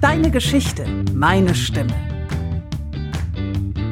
Deine 0.00 0.30
Geschichte, 0.30 0.86
meine 1.12 1.54
Stimme. 1.54 1.94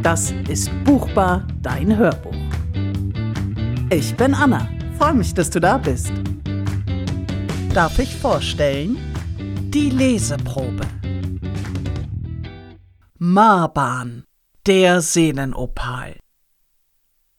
Das 0.02 0.30
ist 0.48 0.70
Buchbar, 0.84 1.46
dein 1.60 1.94
Hörbuch. 1.94 2.34
Ich 3.90 4.16
bin 4.16 4.32
Anna. 4.32 4.70
Freue 4.96 5.12
mich, 5.12 5.34
dass 5.34 5.50
du 5.50 5.60
da 5.60 5.76
bist. 5.76 6.10
Darf 7.74 7.98
ich 7.98 8.16
vorstellen? 8.16 8.96
Die 9.70 9.90
Leseprobe. 9.90 10.86
Marbahn, 13.18 14.24
der 14.66 15.02
Seelenopal. 15.02 16.16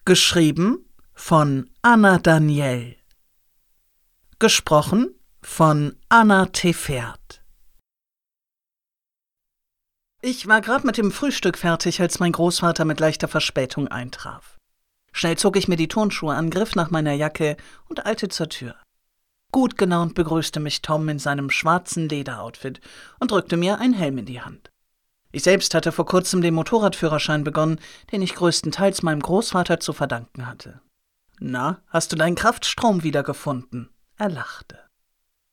Geschrieben 0.06 0.86
von 1.16 1.72
Anna 1.82 2.20
Daniel. 2.20 2.98
Gesprochen 4.38 5.16
von 5.42 5.96
Anna 6.08 6.46
Tefert. 6.46 7.39
Ich 10.22 10.48
war 10.48 10.60
gerade 10.60 10.86
mit 10.86 10.98
dem 10.98 11.12
Frühstück 11.12 11.58
fertig, 11.58 12.02
als 12.02 12.20
mein 12.20 12.34
Großvater 12.34 12.84
mit 12.84 13.00
leichter 13.00 13.30
Verspätung 13.30 13.88
eintraf. 13.88 14.58
Schnell 15.14 15.38
zog 15.38 15.56
ich 15.56 15.70
mir 15.70 15.78
die 15.78 15.88
Turnschuhe 15.88 16.36
an, 16.36 16.50
griff 16.50 16.76
nach 16.76 16.92
meiner 16.92 17.14
Jacke 17.14 17.56
und 17.88 18.06
eilte 18.06 18.28
zur 18.28 18.50
Tür. 18.50 18.76
Gut 19.54 19.78
gelaunt 19.78 20.16
begrüßte 20.16 20.60
mich 20.60 20.82
Tom 20.82 21.08
in 21.08 21.20
seinem 21.20 21.50
schwarzen 21.50 22.10
Lederoutfit 22.10 22.82
und 23.20 23.32
drückte 23.32 23.56
mir 23.56 23.80
einen 23.80 23.94
Helm 23.94 24.18
in 24.18 24.26
die 24.26 24.42
Hand. 24.42 24.70
Ich 25.32 25.44
selbst 25.44 25.74
hatte 25.74 25.94
vor 25.94 26.06
kurzem 26.06 26.42
den 26.42 26.54
Motorradführerschein 26.54 27.46
begonnen, 27.46 27.80
den 28.12 28.22
ich 28.22 28.36
größtenteils 28.36 29.04
meinem 29.04 29.22
Großvater 29.22 29.80
zu 29.80 29.94
verdanken 29.94 30.48
hatte. 30.48 30.82
Na, 31.40 31.82
hast 31.88 32.12
du 32.12 32.18
deinen 32.18 32.36
Kraftstrom 32.36 33.04
wiedergefunden? 33.04 33.90
Er 34.18 34.30
lachte. 34.30 34.80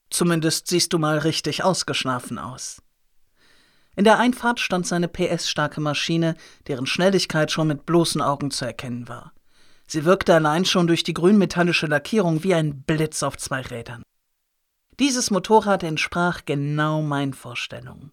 Zumindest 0.09 0.67
siehst 0.67 0.91
du 0.91 0.99
mal 0.99 1.19
richtig 1.19 1.63
ausgeschlafen 1.63 2.37
aus. 2.37 2.81
In 3.97 4.03
der 4.03 4.19
Einfahrt 4.19 4.59
stand 4.59 4.85
seine 4.85 5.07
PS-starke 5.07 5.81
Maschine, 5.81 6.35
deren 6.67 6.85
Schnelligkeit 6.85 7.51
schon 7.51 7.67
mit 7.67 7.87
bloßen 7.87 8.21
Augen 8.21 8.51
zu 8.51 8.63
erkennen 8.63 9.07
war. 9.07 9.33
Sie 9.87 10.05
wirkte 10.05 10.35
allein 10.35 10.65
schon 10.65 10.85
durch 10.85 11.01
die 11.01 11.15
grünmetallische 11.15 11.87
Lackierung 11.87 12.43
wie 12.43 12.53
ein 12.53 12.83
Blitz 12.83 13.23
auf 13.23 13.37
zwei 13.37 13.61
Rädern. 13.61 14.03
Dieses 14.99 15.31
Motorrad 15.31 15.81
entsprach 15.81 16.45
genau 16.45 17.01
meinen 17.01 17.33
Vorstellungen. 17.33 18.11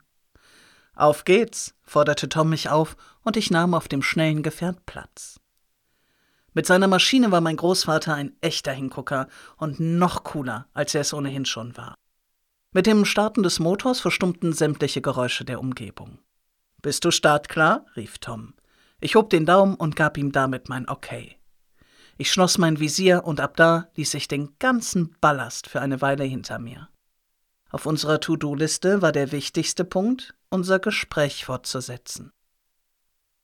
Auf 0.94 1.24
geht's, 1.24 1.74
forderte 1.82 2.30
Tom 2.30 2.48
mich 2.48 2.70
auf, 2.70 2.96
und 3.22 3.36
ich 3.36 3.50
nahm 3.50 3.74
auf 3.74 3.86
dem 3.86 4.00
schnellen 4.00 4.42
Gefährt 4.42 4.86
Platz. 4.86 5.38
Mit 6.54 6.64
seiner 6.64 6.88
Maschine 6.88 7.30
war 7.30 7.42
mein 7.42 7.56
Großvater 7.56 8.14
ein 8.14 8.32
echter 8.41 8.72
Hingucker 8.72 9.28
und 9.58 9.80
noch 9.80 10.24
cooler, 10.24 10.66
als 10.72 10.94
er 10.94 11.02
es 11.02 11.12
ohnehin 11.12 11.44
schon 11.44 11.76
war. 11.76 11.94
Mit 12.77 12.86
dem 12.86 13.05
Starten 13.05 13.44
des 13.44 13.61
Motors 13.61 14.00
verstummten 14.00 14.53
sämtliche 14.53 15.00
Geräusche 15.00 15.44
der 15.44 15.61
Umgebung. 15.61 16.19
Bist 16.83 17.05
du 17.05 17.12
startklar? 17.12 17.86
rief 17.94 18.19
Tom. 18.19 18.55
Ich 19.00 19.14
hob 19.14 19.31
den 19.31 19.47
Daumen 19.47 19.77
und 19.77 19.94
gab 19.94 20.19
ihm 20.19 20.33
damit 20.33 20.69
mein 20.69 20.89
Okay. 20.89 21.39
Ich 22.19 22.33
schloss 22.33 22.58
mein 22.58 22.81
Visier 22.81 23.22
und 23.25 23.39
ab 23.39 23.56
da 23.56 23.86
ließ 23.94 24.14
ich 24.14 24.27
den 24.27 24.58
ganzen 24.58 25.14
Ballast 25.20 25.69
für 25.69 25.81
eine 25.81 26.00
Weile 26.00 26.25
hinter 26.25 26.58
mir. 26.58 26.89
Auf 27.70 27.86
unserer 27.86 28.19
To-Do-Liste 28.19 29.03
war 29.03 29.12
der 29.12 29.31
wichtigste 29.31 29.84
Punkt, 29.84 30.34
unser 30.50 30.81
Gespräch 30.81 31.44
fortzusetzen. 31.44 32.33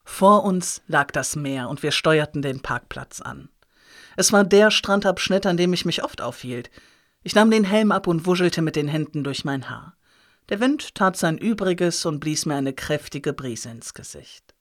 Vor 0.04 0.42
uns 0.42 0.82
lag 0.88 1.12
das 1.12 1.36
Meer 1.36 1.68
und 1.68 1.84
wir 1.84 1.92
steuerten 1.92 2.42
den 2.42 2.62
Parkplatz 2.62 3.20
an. 3.20 3.48
Es 4.16 4.32
war 4.32 4.42
der 4.42 4.72
Strandabschnitt, 4.72 5.46
an 5.46 5.56
dem 5.56 5.72
ich 5.72 5.84
mich 5.84 6.02
oft 6.02 6.20
aufhielt. 6.20 6.68
Ich 7.22 7.34
nahm 7.34 7.50
den 7.50 7.64
Helm 7.64 7.92
ab 7.92 8.06
und 8.06 8.26
wuschelte 8.26 8.62
mit 8.62 8.76
den 8.76 8.88
Händen 8.88 9.24
durch 9.24 9.44
mein 9.44 9.68
Haar. 9.68 9.96
Der 10.48 10.60
Wind 10.60 10.94
tat 10.94 11.16
sein 11.16 11.38
Übriges 11.38 12.04
und 12.06 12.18
blies 12.18 12.46
mir 12.46 12.56
eine 12.56 12.72
kräftige 12.72 13.32
Brise 13.32 13.70
ins 13.70 13.94
Gesicht. 13.94 14.54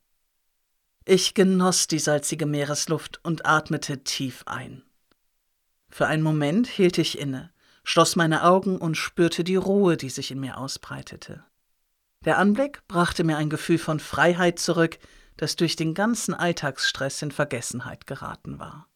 Ich 1.06 1.34
genoss 1.34 1.88
die 1.88 2.00
salzige 2.00 2.46
Meeresluft 2.46 3.20
und 3.24 3.46
atmete 3.46 4.04
tief 4.04 4.44
ein. 4.46 4.84
Für 5.90 6.06
einen 6.06 6.22
Moment 6.22 6.68
hielt 6.68 6.98
ich 6.98 7.18
inne, 7.18 7.52
schloss 7.84 8.16
meine 8.16 8.44
Augen 8.44 8.78
und 8.78 8.96
spürte 8.96 9.44
die 9.44 9.56
Ruhe, 9.56 9.98
die 9.98 10.10
sich 10.10 10.30
in 10.30 10.40
mir 10.40 10.58
ausbreitete. 10.58 11.44
Der 12.26 12.38
Anblick 12.38 12.86
brachte 12.88 13.24
mir 13.24 13.38
ein 13.38 13.50
Gefühl 13.50 13.80
von 13.80 14.00
Freiheit 14.00 14.60
zurück, 14.60 15.00
das 15.38 15.56
durch 15.56 15.76
den 15.76 15.94
ganzen 15.94 16.34
Alltagsstress 16.34 17.22
in 17.22 17.32
Vergessenheit 17.32 18.06
geraten 18.06 18.60
war. 18.60 18.88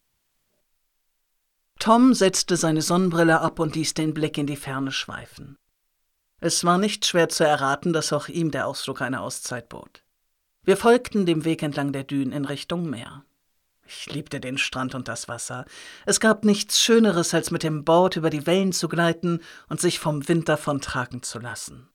Tom 1.84 2.14
setzte 2.14 2.56
seine 2.56 2.82
Sonnenbrille 2.82 3.42
ab 3.42 3.60
und 3.60 3.76
ließ 3.76 3.94
den 3.94 4.14
Blick 4.14 4.38
in 4.38 4.48
die 4.48 4.56
Ferne 4.56 4.94
schweifen. 4.94 5.58
Es 6.40 6.64
war 6.64 6.78
nicht 6.78 7.06
schwer 7.06 7.28
zu 7.28 7.44
erraten, 7.44 7.92
dass 7.92 8.14
auch 8.14 8.30
ihm 8.30 8.52
der 8.52 8.68
Ausflug 8.68 9.02
eine 9.02 9.20
Auszeit 9.20 9.68
bot. 9.68 10.02
Wir 10.64 10.78
folgten 10.78 11.26
dem 11.26 11.44
Weg 11.44 11.62
entlang 11.62 11.92
der 11.92 12.06
Dünen 12.06 12.32
in 12.32 12.46
Richtung 12.46 12.90
Meer. 12.90 13.26
Ich 13.86 14.10
liebte 14.14 14.40
den 14.40 14.58
Strand 14.58 14.96
und 14.96 15.10
das 15.10 15.28
Wasser. 15.28 15.66
Es 16.06 16.22
gab 16.22 16.46
nichts 16.46 16.80
Schöneres, 16.80 17.34
als 17.34 17.52
mit 17.52 17.64
dem 17.64 17.84
Boot 17.84 18.16
über 18.16 18.30
die 18.30 18.48
Wellen 18.48 18.72
zu 18.72 18.88
gleiten 18.88 19.42
und 19.68 19.82
sich 19.82 20.00
vom 20.00 20.26
Wind 20.30 20.48
davon 20.48 20.80
tragen 20.80 21.22
zu 21.22 21.38
lassen. 21.38 21.90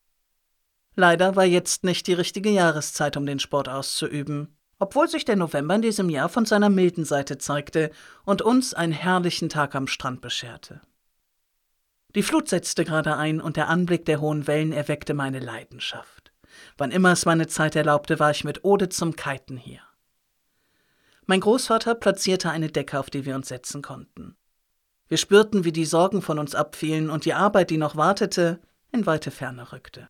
Leider 0.97 1.35
war 1.35 1.47
jetzt 1.47 1.83
nicht 1.83 2.07
die 2.09 2.13
richtige 2.13 2.51
Jahreszeit, 2.51 3.17
um 3.17 3.25
den 3.25 3.39
Sport 3.39 3.71
auszuüben, 3.71 4.55
obwohl 4.79 5.09
sich 5.09 5.25
der 5.25 5.37
November 5.37 5.75
in 5.75 5.83
diesem 5.83 6.09
Jahr 6.09 6.29
von 6.29 6.47
seiner 6.47 6.71
milden 6.71 7.05
Seite 7.05 7.39
zeigte 7.39 7.91
und 8.25 8.43
uns 8.43 8.75
einen 8.75 8.93
herrlichen 8.93 9.49
Tag 9.49 9.75
am 9.75 9.87
Strand 9.87 10.21
bescherte. 10.21 10.81
Die 12.15 12.23
Flut 12.23 12.49
setzte 12.49 12.85
gerade 12.85 13.17
ein 13.17 13.41
und 13.41 13.57
der 13.57 13.69
Anblick 13.69 14.05
der 14.07 14.21
hohen 14.21 14.47
Wellen 14.47 14.73
erweckte 14.73 15.15
meine 15.15 15.41
Leidenschaft. 15.41 16.33
Wann 16.77 16.91
immer 16.91 17.13
es 17.13 17.27
meine 17.27 17.47
Zeit 17.47 17.77
erlaubte, 17.77 18.19
war 18.19 18.31
ich 18.31 18.45
mit 18.45 18.65
Ode 18.65 18.89
zum 18.89 19.15
Kiten 19.15 19.57
hier. 19.57 19.83
Mein 21.27 21.41
Großvater 21.41 21.95
platzierte 21.95 22.51
eine 22.51 22.69
Decke, 22.69 22.99
auf 22.99 23.11
die 23.11 23.27
wir 23.27 23.37
uns 23.37 23.49
setzen 23.49 23.83
konnten. 23.83 24.37
Wir 25.09 25.19
spürten, 25.19 25.65
wie 25.65 25.73
die 25.73 25.85
Sorgen 25.85 26.23
von 26.23 26.39
uns 26.39 26.55
abfielen 26.55 27.11
und 27.11 27.25
die 27.25 27.35
Arbeit, 27.35 27.71
die 27.71 27.77
noch 27.77 27.97
wartete, 27.97 28.61
in 28.93 29.05
weite 29.05 29.31
Ferne 29.31 29.73
rückte. 29.73 30.09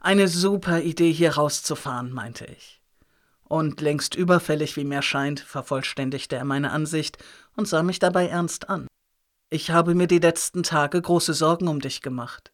Eine 0.00 0.28
super 0.28 0.80
Idee, 0.80 1.12
hier 1.12 1.34
rauszufahren, 1.34 2.12
meinte 2.12 2.46
ich. 2.46 2.79
Und 3.50 3.80
längst 3.80 4.14
überfällig, 4.14 4.76
wie 4.76 4.84
mir 4.84 5.02
scheint, 5.02 5.40
vervollständigte 5.40 6.36
er 6.36 6.44
meine 6.44 6.70
Ansicht 6.70 7.18
und 7.56 7.66
sah 7.66 7.82
mich 7.82 7.98
dabei 7.98 8.28
ernst 8.28 8.68
an. 8.68 8.86
Ich 9.48 9.72
habe 9.72 9.96
mir 9.96 10.06
die 10.06 10.20
letzten 10.20 10.62
Tage 10.62 11.02
große 11.02 11.34
Sorgen 11.34 11.66
um 11.66 11.80
dich 11.80 12.00
gemacht, 12.00 12.52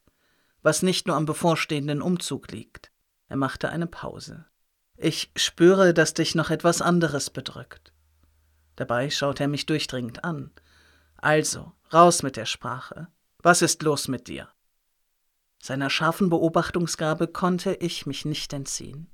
was 0.63 0.81
nicht 0.81 1.07
nur 1.07 1.15
am 1.15 1.27
bevorstehenden 1.27 2.01
Umzug 2.01 2.51
liegt. 2.51 2.91
Er 3.29 3.37
machte 3.37 3.69
eine 3.69 3.87
Pause. 3.87 4.47
Ich 4.97 5.31
spüre, 5.37 5.93
dass 5.93 6.15
dich 6.15 6.35
noch 6.35 6.49
etwas 6.49 6.81
anderes 6.81 7.29
bedrückt. 7.29 7.93
Dabei 8.77 9.11
schaut 9.11 9.39
er 9.39 9.49
mich 9.49 9.67
durchdringend 9.67 10.25
an. 10.25 10.51
Also, 11.19 11.73
raus 11.93 12.23
mit 12.23 12.39
der 12.39 12.47
Sprache. 12.47 13.09
Was 13.43 13.61
ist 13.61 13.83
los 13.83 14.09
mit 14.09 14.29
dir? 14.29 14.49
Seiner 15.63 15.91
scharfen 15.91 16.31
Beobachtungsgabe 16.31 17.29
konnte 17.29 17.75
ich 17.75 18.07
mich 18.07 18.25
nicht 18.25 18.55
entziehen. 18.55 19.11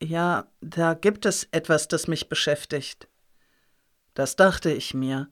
Ja, 0.00 0.46
da 0.60 0.94
gibt 0.94 1.26
es 1.26 1.48
etwas, 1.50 1.88
das 1.88 2.06
mich 2.06 2.28
beschäftigt. 2.28 3.08
Das 4.14 4.36
dachte 4.36 4.72
ich 4.72 4.94
mir, 4.94 5.28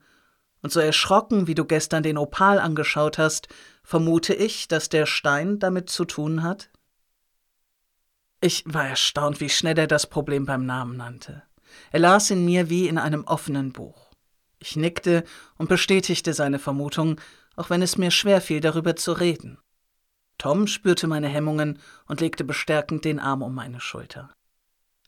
und 0.61 0.71
so 0.71 0.79
erschrocken, 0.79 1.47
wie 1.47 1.55
du 1.55 1.65
gestern 1.65 2.03
den 2.03 2.17
Opal 2.17 2.59
angeschaut 2.59 3.17
hast, 3.17 3.47
vermute 3.83 4.33
ich, 4.33 4.67
dass 4.67 4.89
der 4.89 5.05
Stein 5.05 5.59
damit 5.59 5.89
zu 5.89 6.03
tun 6.03 6.43
hat? 6.43 6.69
Ich 8.41 8.63
war 8.65 8.87
erstaunt, 8.87 9.39
wie 9.39 9.49
schnell 9.49 9.77
er 9.77 9.87
das 9.87 10.07
Problem 10.07 10.45
beim 10.45 10.65
Namen 10.65 10.97
nannte. 10.97 11.43
Er 11.91 11.99
las 11.99 12.29
in 12.29 12.45
mir 12.45 12.69
wie 12.69 12.87
in 12.87 12.97
einem 12.97 13.23
offenen 13.23 13.71
Buch. 13.71 14.11
Ich 14.59 14.75
nickte 14.75 15.23
und 15.57 15.69
bestätigte 15.69 16.33
seine 16.33 16.59
Vermutung, 16.59 17.21
auch 17.55 17.69
wenn 17.69 17.81
es 17.81 17.97
mir 17.97 18.11
schwer 18.11 18.41
fiel, 18.41 18.59
darüber 18.59 18.95
zu 18.95 19.13
reden. 19.13 19.57
Tom 20.37 20.67
spürte 20.67 21.07
meine 21.07 21.27
Hemmungen 21.27 21.79
und 22.05 22.21
legte 22.21 22.43
bestärkend 22.43 23.05
den 23.05 23.19
Arm 23.19 23.41
um 23.41 23.55
meine 23.55 23.79
Schulter. 23.79 24.29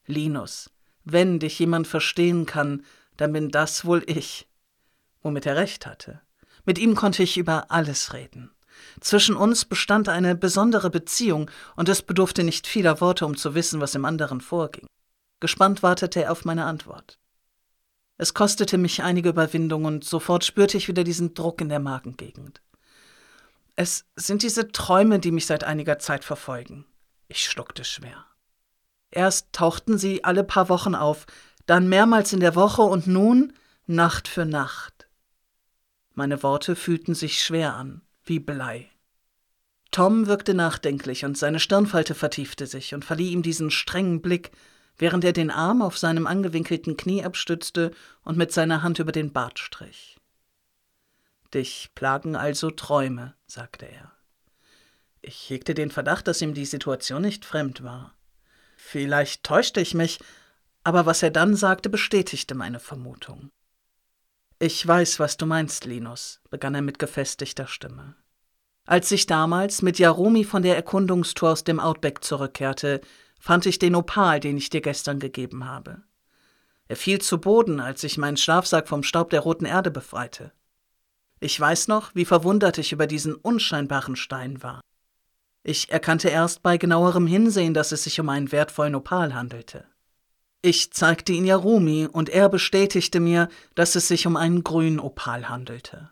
Linus, 0.09 0.69
wenn 1.05 1.39
dich 1.39 1.59
jemand 1.59 1.87
verstehen 1.87 2.45
kann, 2.45 2.83
dann 3.17 3.33
bin 3.33 3.49
das 3.49 3.85
wohl 3.85 4.03
ich. 4.05 4.47
Womit 5.21 5.45
er 5.45 5.55
recht 5.55 5.85
hatte. 5.85 6.21
Mit 6.65 6.77
ihm 6.77 6.95
konnte 6.95 7.23
ich 7.23 7.37
über 7.37 7.71
alles 7.71 8.13
reden. 8.13 8.51
Zwischen 9.01 9.35
uns 9.35 9.65
bestand 9.65 10.09
eine 10.09 10.35
besondere 10.35 10.89
Beziehung, 10.89 11.49
und 11.75 11.89
es 11.89 12.01
bedurfte 12.01 12.43
nicht 12.43 12.67
vieler 12.67 13.01
Worte, 13.01 13.25
um 13.25 13.35
zu 13.35 13.55
wissen, 13.55 13.81
was 13.81 13.95
im 13.95 14.05
anderen 14.05 14.41
vorging. 14.41 14.87
Gespannt 15.39 15.83
wartete 15.83 16.23
er 16.23 16.31
auf 16.31 16.45
meine 16.45 16.65
Antwort. 16.65 17.19
Es 18.17 18.33
kostete 18.33 18.77
mich 18.77 19.03
einige 19.03 19.29
Überwindung, 19.29 19.85
und 19.85 20.03
sofort 20.03 20.43
spürte 20.43 20.77
ich 20.77 20.87
wieder 20.87 21.03
diesen 21.03 21.33
Druck 21.33 21.61
in 21.61 21.69
der 21.69 21.79
Magengegend. 21.79 22.61
Es 23.75 24.05
sind 24.15 24.43
diese 24.43 24.71
Träume, 24.71 25.19
die 25.19 25.31
mich 25.31 25.45
seit 25.45 25.63
einiger 25.63 25.99
Zeit 25.99 26.25
verfolgen. 26.25 26.85
Ich 27.27 27.43
schluckte 27.43 27.85
schwer. 27.85 28.25
Erst 29.11 29.53
tauchten 29.53 29.97
sie 29.97 30.23
alle 30.23 30.43
paar 30.43 30.69
Wochen 30.69 30.95
auf, 30.95 31.25
dann 31.65 31.89
mehrmals 31.89 32.33
in 32.33 32.39
der 32.39 32.55
Woche 32.55 32.81
und 32.81 33.07
nun 33.07 33.53
Nacht 33.85 34.27
für 34.27 34.45
Nacht. 34.45 35.07
Meine 36.13 36.43
Worte 36.43 36.75
fühlten 36.75 37.15
sich 37.15 37.43
schwer 37.43 37.75
an 37.75 38.01
wie 38.23 38.39
Blei. 38.39 38.89
Tom 39.91 40.27
wirkte 40.27 40.53
nachdenklich 40.53 41.25
und 41.25 41.37
seine 41.37 41.59
Stirnfalte 41.59 42.13
vertiefte 42.13 42.67
sich 42.67 42.93
und 42.93 43.03
verlieh 43.03 43.31
ihm 43.31 43.41
diesen 43.41 43.71
strengen 43.71 44.21
Blick, 44.21 44.51
während 44.97 45.23
er 45.23 45.33
den 45.33 45.49
Arm 45.49 45.81
auf 45.81 45.97
seinem 45.97 46.27
angewinkelten 46.27 46.95
Knie 46.97 47.23
abstützte 47.23 47.91
und 48.23 48.37
mit 48.37 48.51
seiner 48.51 48.83
Hand 48.83 48.99
über 48.99 49.11
den 49.11 49.33
Bart 49.33 49.57
strich. 49.57 50.17
Dich 51.53 51.89
plagen 51.95 52.35
also 52.35 52.69
Träume, 52.69 53.33
sagte 53.47 53.87
er. 53.87 54.11
Ich 55.21 55.49
hegte 55.49 55.73
den 55.73 55.89
Verdacht, 55.89 56.27
dass 56.27 56.41
ihm 56.41 56.53
die 56.53 56.65
Situation 56.65 57.23
nicht 57.23 57.43
fremd 57.43 57.83
war. 57.83 58.13
Vielleicht 58.91 59.43
täuschte 59.43 59.81
ich 59.81 59.93
mich, 59.93 60.17
aber 60.83 61.05
was 61.05 61.21
er 61.21 61.29
dann 61.29 61.55
sagte, 61.55 61.91
bestätigte 61.91 62.55
meine 62.55 62.79
Vermutung. 62.79 63.51
Ich 64.57 64.85
weiß, 64.87 65.19
was 65.19 65.37
du 65.37 65.45
meinst, 65.45 65.85
Linus, 65.85 66.41
begann 66.49 66.73
er 66.73 66.81
mit 66.81 66.97
gefestigter 66.97 67.67
Stimme. 67.67 68.15
Als 68.87 69.11
ich 69.11 69.27
damals 69.27 69.83
mit 69.83 69.99
Jarumi 69.99 70.43
von 70.43 70.63
der 70.63 70.75
Erkundungstour 70.75 71.51
aus 71.51 71.63
dem 71.63 71.79
Outback 71.79 72.23
zurückkehrte, 72.23 73.01
fand 73.39 73.67
ich 73.67 73.77
den 73.77 73.93
Opal, 73.93 74.39
den 74.39 74.57
ich 74.57 74.71
dir 74.71 74.81
gestern 74.81 75.19
gegeben 75.19 75.65
habe. 75.65 76.01
Er 76.87 76.95
fiel 76.95 77.21
zu 77.21 77.39
Boden, 77.39 77.79
als 77.79 78.03
ich 78.03 78.17
meinen 78.17 78.37
Schlafsack 78.37 78.87
vom 78.87 79.03
Staub 79.03 79.29
der 79.29 79.41
roten 79.41 79.65
Erde 79.65 79.91
befreite. 79.91 80.51
Ich 81.39 81.59
weiß 81.59 81.89
noch, 81.89 82.15
wie 82.15 82.25
verwundert 82.25 82.79
ich 82.79 82.91
über 82.91 83.05
diesen 83.05 83.35
unscheinbaren 83.35 84.15
Stein 84.15 84.63
war. 84.63 84.81
Ich 85.63 85.91
erkannte 85.91 86.29
erst 86.29 86.63
bei 86.63 86.77
genauerem 86.77 87.27
Hinsehen, 87.27 87.73
dass 87.73 87.91
es 87.91 88.03
sich 88.03 88.19
um 88.19 88.29
einen 88.29 88.51
wertvollen 88.51 88.95
Opal 88.95 89.33
handelte. 89.33 89.85
Ich 90.61 90.91
zeigte 90.91 91.31
ihn 91.31 91.45
Jarumi 91.45 92.07
und 92.11 92.29
er 92.29 92.49
bestätigte 92.49 93.19
mir, 93.19 93.49
dass 93.75 93.95
es 93.95 94.07
sich 94.07 94.27
um 94.27 94.35
einen 94.35 94.63
grünen 94.63 94.99
Opal 94.99 95.47
handelte. 95.47 96.09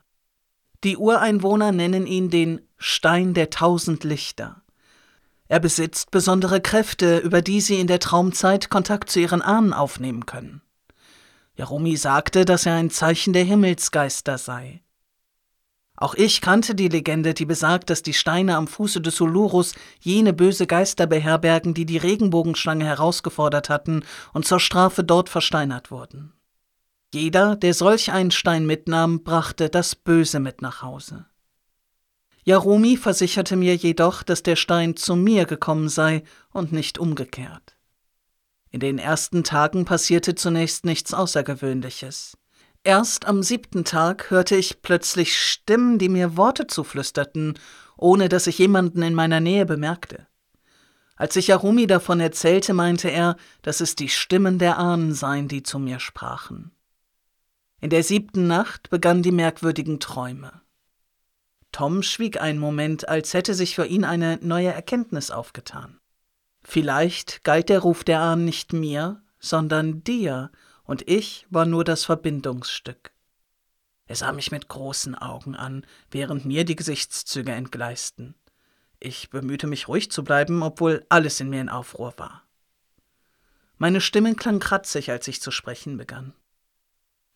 Die 0.84 0.96
Ureinwohner 0.96 1.72
nennen 1.72 2.06
ihn 2.06 2.30
den 2.30 2.62
Stein 2.78 3.34
der 3.34 3.50
tausend 3.50 4.04
Lichter. 4.04 4.62
Er 5.50 5.60
besitzt 5.60 6.12
besondere 6.12 6.62
Kräfte, 6.62 7.18
über 7.18 7.42
die 7.42 7.62
sie 7.62 7.80
in 7.80 7.88
der 7.88 8.00
Traumzeit 8.00 8.70
Kontakt 8.70 9.10
zu 9.10 9.20
ihren 9.20 9.42
Ahnen 9.42 9.74
aufnehmen 9.74 10.26
können. 10.26 10.62
Jarumi 11.56 11.98
sagte, 11.98 12.46
dass 12.46 12.66
er 12.66 12.76
ein 12.76 12.90
Zeichen 12.90 13.34
der 13.34 13.44
Himmelsgeister 13.44 14.38
sei. 14.38 14.82
Auch 16.00 16.14
ich 16.14 16.42
kannte 16.42 16.76
die 16.76 16.90
Legende, 16.90 17.34
die 17.34 17.46
besagt, 17.46 17.90
dass 17.90 18.04
die 18.04 18.14
Steine 18.14 18.56
am 18.56 18.68
Fuße 18.68 19.02
des 19.02 19.20
Ulurus 19.20 19.74
jene 20.00 20.32
böse 20.32 20.68
Geister 20.68 21.08
beherbergen, 21.08 21.74
die 21.74 21.88
die 21.88 21.98
Regenbogenschlange 21.98 22.86
herausgefordert 22.86 23.70
hatten 23.70 24.04
und 24.32 24.46
zur 24.46 24.60
Strafe 24.60 25.04
dort 25.04 25.28
versteinert 25.28 25.90
wurden. 25.90 26.34
Jeder, 27.12 27.56
der 27.56 27.74
solch 27.74 28.12
einen 28.12 28.30
Stein 28.30 28.68
mitnahm, 28.68 29.24
brachte 29.24 29.70
das 29.70 29.96
Böse 29.96 30.40
mit 30.40 30.62
nach 30.62 30.84
Hause. 30.84 31.26
Jarumi 32.44 32.96
versicherte 32.96 33.56
mir 33.56 33.76
jedoch, 33.76 34.22
dass 34.22 34.44
der 34.44 34.56
Stein 34.56 34.96
zu 34.96 35.16
mir 35.16 35.46
gekommen 35.46 35.90
sei 35.90 36.24
und 36.52 36.72
nicht 36.72 37.00
umgekehrt. 37.00 37.76
In 38.70 38.80
den 38.80 39.00
ersten 39.00 39.44
Tagen 39.44 39.86
passierte 39.86 40.36
zunächst 40.36 40.86
nichts 40.86 41.14
Außergewöhnliches. 41.14 42.38
Erst 42.88 43.28
am 43.28 43.44
siebten 43.44 43.84
Tag 43.84 44.32
hörte 44.32 44.56
ich 44.56 44.82
plötzlich 44.82 45.38
Stimmen, 45.38 46.00
die 46.00 46.08
mir 46.08 46.38
Worte 46.38 46.68
zuflüsterten, 46.68 47.60
ohne 47.98 48.30
dass 48.30 48.48
ich 48.48 48.60
jemanden 48.60 49.02
in 49.02 49.14
meiner 49.14 49.42
Nähe 49.42 49.66
bemerkte. 49.66 50.26
Als 51.18 51.36
ich 51.36 51.52
Arumi 51.52 51.86
davon 51.86 52.22
erzählte, 52.22 52.74
meinte 52.74 53.10
er, 53.10 53.36
dass 53.62 53.82
es 53.82 53.96
die 53.96 54.08
Stimmen 54.08 54.58
der 54.58 54.78
Ahnen 54.78 55.14
seien, 55.14 55.50
die 55.50 55.64
zu 55.64 55.80
mir 55.80 56.00
sprachen. 56.00 56.72
In 57.82 57.90
der 57.90 58.04
siebten 58.04 58.48
Nacht 58.48 58.90
begannen 58.90 59.22
die 59.22 59.34
merkwürdigen 59.34 60.00
Träume. 60.00 60.62
Tom 61.74 62.04
schwieg 62.04 62.40
einen 62.40 62.58
Moment, 62.58 63.10
als 63.10 63.34
hätte 63.34 63.54
sich 63.54 63.76
für 63.76 63.86
ihn 63.86 64.06
eine 64.06 64.40
neue 64.42 64.72
Erkenntnis 64.72 65.30
aufgetan. 65.30 66.00
Vielleicht 66.64 67.44
galt 67.44 67.68
der 67.68 67.80
Ruf 67.80 68.06
der 68.06 68.22
Ahnen 68.22 68.46
nicht 68.46 68.72
mir, 68.72 69.22
sondern 69.40 70.06
dir, 70.06 70.52
und 70.88 71.08
ich 71.08 71.46
war 71.50 71.66
nur 71.66 71.84
das 71.84 72.06
Verbindungsstück. 72.06 73.12
Er 74.08 74.16
sah 74.16 74.32
mich 74.32 74.52
mit 74.52 74.70
großen 74.70 75.16
Augen 75.16 75.56
an, 75.56 75.86
während 76.10 76.46
mir 76.46 76.64
die 76.64 76.78
Gesichtszüge 76.78 77.52
entgleisten. 77.52 78.36
Ich 79.00 79.30
bemühte 79.30 79.68
mich 79.68 79.88
ruhig 79.90 80.10
zu 80.10 80.24
bleiben, 80.24 80.64
obwohl 80.64 81.06
alles 81.10 81.40
in 81.40 81.50
mir 81.50 81.62
in 81.62 81.70
Aufruhr 81.70 82.14
war. 82.18 82.44
Meine 83.78 84.02
Stimme 84.02 84.34
klang 84.34 84.60
kratzig, 84.60 85.12
als 85.12 85.28
ich 85.28 85.42
zu 85.42 85.52
sprechen 85.52 85.98
begann. 85.98 86.34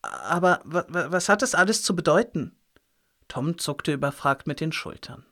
Aber 0.02 0.62
was 0.64 1.30
hat 1.30 1.44
das 1.44 1.54
alles 1.54 1.84
zu 1.84 1.96
bedeuten? 1.96 2.56
Tom 3.28 3.60
zuckte 3.60 3.94
überfragt 3.94 4.48
mit 4.48 4.60
den 4.60 4.72
Schultern. 4.72 5.26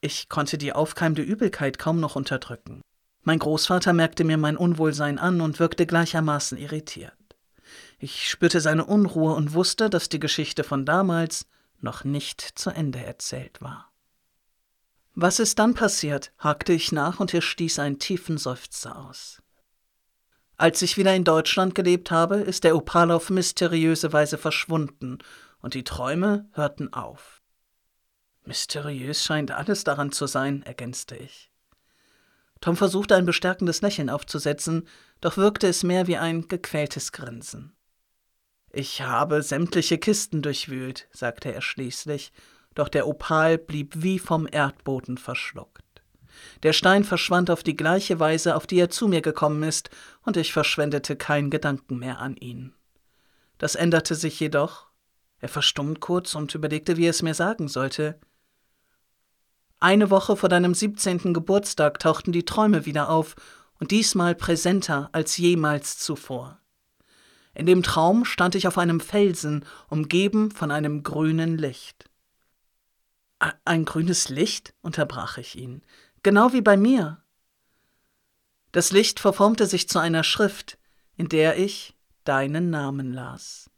Ich 0.00 0.30
konnte 0.30 0.56
die 0.56 0.72
aufkeimende 0.72 1.20
Übelkeit 1.20 1.78
kaum 1.78 2.00
noch 2.00 2.16
unterdrücken. 2.16 2.80
Mein 3.22 3.38
Großvater 3.38 3.92
merkte 3.92 4.24
mir 4.24 4.38
mein 4.38 4.56
Unwohlsein 4.56 5.18
an 5.18 5.42
und 5.42 5.58
wirkte 5.58 5.84
gleichermaßen 5.84 6.56
irritiert. 6.56 7.12
Ich 8.02 8.30
spürte 8.30 8.62
seine 8.62 8.86
Unruhe 8.86 9.34
und 9.34 9.52
wusste, 9.52 9.90
dass 9.90 10.08
die 10.08 10.20
Geschichte 10.20 10.64
von 10.64 10.86
damals 10.86 11.46
noch 11.80 12.02
nicht 12.02 12.40
zu 12.40 12.70
Ende 12.70 12.98
erzählt 13.04 13.60
war. 13.60 13.92
Was 15.14 15.38
ist 15.38 15.58
dann 15.58 15.74
passiert? 15.74 16.32
hakte 16.38 16.72
ich 16.72 16.92
nach 16.92 17.20
und 17.20 17.34
er 17.34 17.42
stieß 17.42 17.78
einen 17.78 17.98
tiefen 17.98 18.38
Seufzer 18.38 18.96
aus. 18.96 19.42
Als 20.56 20.80
ich 20.80 20.96
wieder 20.96 21.14
in 21.14 21.24
Deutschland 21.24 21.74
gelebt 21.74 22.10
habe, 22.10 22.36
ist 22.36 22.64
der 22.64 22.74
Opal 22.74 23.10
auf 23.10 23.28
mysteriöse 23.28 24.14
Weise 24.14 24.38
verschwunden 24.38 25.18
und 25.60 25.74
die 25.74 25.84
Träume 25.84 26.48
hörten 26.52 26.94
auf. 26.94 27.42
Mysteriös 28.46 29.22
scheint 29.22 29.50
alles 29.50 29.84
daran 29.84 30.10
zu 30.10 30.26
sein, 30.26 30.62
ergänzte 30.62 31.16
ich. 31.16 31.50
Tom 32.62 32.76
versuchte 32.76 33.14
ein 33.14 33.26
bestärkendes 33.26 33.82
Lächeln 33.82 34.08
aufzusetzen, 34.08 34.88
doch 35.20 35.36
wirkte 35.36 35.66
es 35.66 35.82
mehr 35.82 36.06
wie 36.06 36.16
ein 36.16 36.48
gequältes 36.48 37.12
Grinsen. 37.12 37.76
Ich 38.72 39.02
habe 39.02 39.42
sämtliche 39.42 39.98
Kisten 39.98 40.42
durchwühlt, 40.42 41.08
sagte 41.12 41.52
er 41.52 41.60
schließlich, 41.60 42.32
doch 42.74 42.88
der 42.88 43.08
Opal 43.08 43.58
blieb 43.58 43.94
wie 43.96 44.18
vom 44.18 44.48
Erdboden 44.50 45.18
verschluckt. 45.18 45.82
Der 46.62 46.72
Stein 46.72 47.04
verschwand 47.04 47.50
auf 47.50 47.62
die 47.62 47.76
gleiche 47.76 48.20
Weise, 48.20 48.54
auf 48.54 48.66
die 48.66 48.78
er 48.78 48.90
zu 48.90 49.08
mir 49.08 49.22
gekommen 49.22 49.64
ist, 49.64 49.90
und 50.22 50.36
ich 50.36 50.52
verschwendete 50.52 51.16
keinen 51.16 51.50
Gedanken 51.50 51.98
mehr 51.98 52.20
an 52.20 52.36
ihn. 52.36 52.72
Das 53.58 53.74
änderte 53.74 54.14
sich 54.14 54.38
jedoch. 54.38 54.86
Er 55.40 55.48
verstummt 55.48 56.00
kurz 56.00 56.34
und 56.34 56.54
überlegte, 56.54 56.96
wie 56.96 57.06
er 57.06 57.10
es 57.10 57.22
mir 57.22 57.34
sagen 57.34 57.66
sollte. 57.66 58.20
Eine 59.80 60.10
Woche 60.10 60.36
vor 60.36 60.48
deinem 60.48 60.74
siebzehnten 60.74 61.34
Geburtstag 61.34 61.98
tauchten 61.98 62.32
die 62.32 62.44
Träume 62.44 62.86
wieder 62.86 63.08
auf, 63.08 63.34
und 63.80 63.90
diesmal 63.90 64.34
präsenter 64.34 65.08
als 65.12 65.38
jemals 65.38 65.98
zuvor. 65.98 66.59
In 67.60 67.66
dem 67.66 67.82
Traum 67.82 68.24
stand 68.24 68.54
ich 68.54 68.66
auf 68.66 68.78
einem 68.78 69.00
Felsen, 69.00 69.66
umgeben 69.90 70.50
von 70.50 70.70
einem 70.70 71.02
grünen 71.02 71.58
Licht. 71.58 72.08
Ein 73.66 73.84
grünes 73.84 74.30
Licht? 74.30 74.72
unterbrach 74.80 75.36
ich 75.36 75.56
ihn. 75.56 75.82
Genau 76.22 76.54
wie 76.54 76.62
bei 76.62 76.78
mir. 76.78 77.22
Das 78.72 78.92
Licht 78.92 79.20
verformte 79.20 79.66
sich 79.66 79.90
zu 79.90 79.98
einer 79.98 80.24
Schrift, 80.24 80.78
in 81.18 81.28
der 81.28 81.58
ich 81.58 81.94
deinen 82.24 82.70
Namen 82.70 83.12
las. 83.12 83.68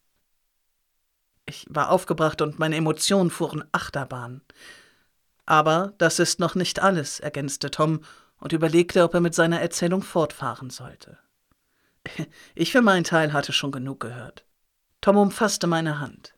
Ich 1.44 1.66
war 1.68 1.90
aufgebracht 1.90 2.40
und 2.40 2.60
meine 2.60 2.76
Emotionen 2.76 3.32
fuhren 3.32 3.64
Achterbahn. 3.72 4.42
Aber 5.44 5.92
das 5.98 6.20
ist 6.20 6.38
noch 6.38 6.54
nicht 6.54 6.78
alles, 6.78 7.18
ergänzte 7.18 7.68
Tom 7.72 8.04
und 8.36 8.52
überlegte, 8.52 9.02
ob 9.02 9.14
er 9.14 9.20
mit 9.20 9.34
seiner 9.34 9.60
Erzählung 9.60 10.02
fortfahren 10.02 10.70
sollte. 10.70 11.18
Ich 12.54 12.73
für 12.73 12.82
meinen 12.82 13.04
Teil 13.04 13.32
hatte 13.32 13.52
schon 13.52 13.73
genug 13.73 14.00
gehört. 14.00 14.44
Tom 15.00 15.16
umfasste 15.16 15.66
meine 15.66 16.00
Hand. 16.00 16.35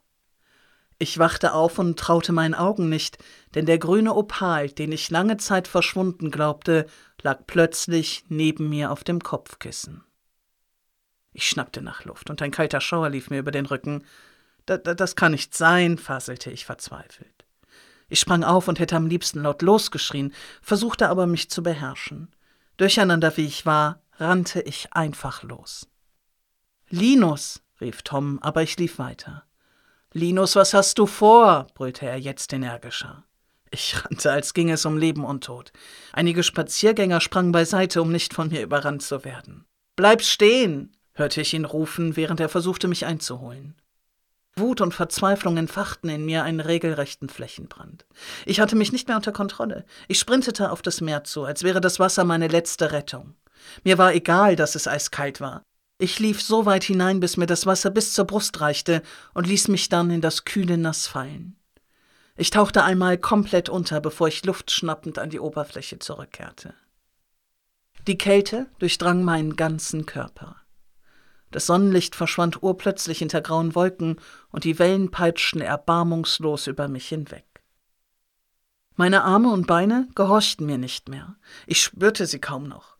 Ich 0.99 1.19
wachte 1.19 1.55
auf 1.55 1.79
und 1.79 1.99
traute 1.99 2.33
meinen 2.33 2.55
Augen 2.55 2.89
nicht, 2.89 3.19
denn 3.55 3.67
der 3.67 3.79
grüne 3.79 4.15
Opal, 4.15 4.69
den 4.71 4.93
ich 4.93 5.11
lange 5.11 5.37
Zeit 5.37 5.67
verschwunden 5.69 6.31
glaubte, 6.31 6.87
lag 7.21 7.41
plötzlich 7.47 8.25
neben 8.29 8.69
mir 8.69 8.93
auf 8.93 9.05
dem 9.05 9.21
Kopfkissen. 9.21 10.05
Ich 11.33 11.49
schnappte 11.49 11.83
nach 11.83 12.05
Luft 12.05 12.31
und 12.31 12.41
ein 12.43 12.53
kalter 12.53 12.81
Schauer 12.81 13.11
lief 13.11 13.29
mir 13.29 13.41
über 13.41 13.51
den 13.51 13.67
Rücken. 13.67 14.05
Da, 14.67 14.79
da, 14.79 14.95
das 14.95 15.17
kann 15.17 15.33
nicht 15.33 15.55
sein, 15.55 15.99
faselte 15.99 16.51
ich 16.51 16.65
verzweifelt. 16.65 17.45
Ich 18.09 18.21
sprang 18.21 18.45
auf 18.45 18.69
und 18.69 18.79
hätte 18.79 18.97
am 18.97 19.07
liebsten 19.07 19.43
laut 19.43 19.63
losgeschrien, 19.63 20.33
versuchte 20.63 21.09
aber 21.09 21.27
mich 21.27 21.51
zu 21.51 21.63
beherrschen. 21.63 22.29
Durcheinander 22.77 23.37
wie 23.37 23.47
ich 23.47 23.67
war, 23.67 24.01
rannte 24.19 24.61
ich 24.61 24.93
einfach 24.93 25.43
los. 25.43 25.89
Linus, 26.89 27.63
rief 27.81 28.03
Tom, 28.03 28.39
aber 28.43 28.63
ich 28.63 28.77
lief 28.79 28.99
weiter. 28.99 29.45
Linus, 30.13 30.55
was 30.55 30.75
hast 30.75 30.99
du 30.99 31.07
vor? 31.07 31.67
brüllte 31.75 32.07
er 32.07 32.19
jetzt 32.19 32.53
energischer. 32.53 33.25
Ich 33.71 34.05
rannte, 34.05 34.31
als 34.31 34.55
ging 34.55 34.71
es 34.71 34.87
um 34.87 34.97
Leben 34.97 35.25
und 35.25 35.43
Tod. 35.43 35.73
Einige 36.13 36.45
Spaziergänger 36.45 37.21
sprangen 37.21 37.51
beiseite, 37.51 38.01
um 38.01 38.13
nicht 38.13 38.33
von 38.33 38.49
mir 38.49 38.63
überrannt 38.63 39.03
zu 39.03 39.25
werden. 39.25 39.65
Bleib 39.97 40.23
stehen! 40.23 40.97
hörte 41.15 41.41
ich 41.41 41.55
ihn 41.55 41.65
rufen, 41.65 42.17
während 42.17 42.41
er 42.41 42.49
versuchte, 42.49 42.87
mich 42.87 43.07
einzuholen. 43.07 43.75
Wut 44.57 44.81
und 44.81 44.95
Verzweiflung 44.95 45.57
entfachten 45.57 46.09
in 46.09 46.25
mir 46.25 46.45
einen 46.45 46.61
regelrechten 46.61 47.29
Flächenbrand. 47.29 48.07
Ich 48.47 48.61
hatte 48.61 48.77
mich 48.77 48.93
nicht 48.93 49.09
mehr 49.09 49.17
unter 49.17 49.33
Kontrolle. 49.33 49.85
Ich 50.07 50.21
sprintete 50.21 50.71
auf 50.71 50.81
das 50.81 51.01
Meer 51.01 51.25
zu, 51.25 51.45
als 51.45 51.65
wäre 51.65 51.81
das 51.81 51.99
Wasser 51.99 52.23
meine 52.23 52.47
letzte 52.47 52.93
Rettung. 52.93 53.35
Mir 53.83 53.99
war 53.99 54.15
egal, 54.15 54.57
dass 54.57 54.75
es 54.75 54.89
eiskalt 54.89 55.41
war. 55.41 55.63
Ich 55.99 56.19
lief 56.19 56.43
so 56.43 56.67
weit 56.67 56.85
hinein, 56.85 57.21
bis 57.21 57.37
mir 57.37 57.47
das 57.47 57.67
Wasser 57.67 57.91
bis 57.91 58.13
zur 58.13 58.25
Brust 58.25 58.61
reichte 58.61 59.03
und 59.33 59.47
ließ 59.47 59.69
mich 59.69 59.89
dann 59.89 60.11
in 60.11 60.21
das 60.21 60.45
kühle 60.45 60.77
Nass 60.77 61.07
fallen. 61.07 61.57
Ich 62.37 62.51
tauchte 62.51 62.83
einmal 62.83 63.17
komplett 63.17 63.69
unter, 63.69 64.01
bevor 64.01 64.27
ich 64.27 64.45
luftschnappend 64.45 65.19
an 65.19 65.31
die 65.31 65.39
Oberfläche 65.39 66.01
zurückkehrte. 66.01 66.75
Die 68.09 68.19
Kälte 68.19 68.67
durchdrang 68.81 69.23
meinen 69.23 69.57
ganzen 69.57 70.05
Körper. 70.05 70.57
Das 71.53 71.67
Sonnenlicht 71.67 72.17
verschwand 72.17 72.65
urplötzlich 72.65 73.21
hinter 73.21 73.41
grauen 73.41 73.77
Wolken 73.77 74.17
und 74.51 74.65
die 74.65 74.81
Wellen 74.81 75.13
peitschten 75.13 75.61
erbarmungslos 75.61 76.67
über 76.67 76.89
mich 76.89 77.09
hinweg. 77.09 77.47
Meine 78.97 79.23
Arme 79.23 79.51
und 79.51 79.69
Beine 79.69 80.09
gehorchten 80.17 80.67
mir 80.67 80.79
nicht 80.79 81.09
mehr. 81.09 81.37
Ich 81.67 81.81
spürte 81.81 82.27
sie 82.27 82.41
kaum 82.41 82.65
noch. 82.65 82.94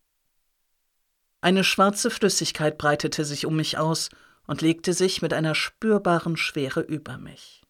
Eine 1.45 1.63
schwarze 1.63 2.09
Flüssigkeit 2.09 2.79
breitete 2.79 3.23
sich 3.23 3.45
um 3.45 3.55
mich 3.55 3.77
aus 3.77 4.09
und 4.47 4.63
legte 4.63 4.95
sich 4.95 5.21
mit 5.21 5.35
einer 5.35 5.55
spürbaren 5.55 6.39
Schwere 6.39 6.81
über 6.81 7.19
mich. 7.19 7.63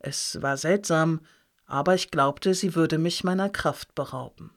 Es 0.00 0.42
war 0.42 0.58
seltsam, 0.58 1.22
aber 1.64 1.94
ich 1.94 2.10
glaubte, 2.10 2.52
sie 2.52 2.74
würde 2.74 2.98
mich 2.98 3.24
meiner 3.24 3.48
Kraft 3.48 3.94
berauben. 3.94 4.50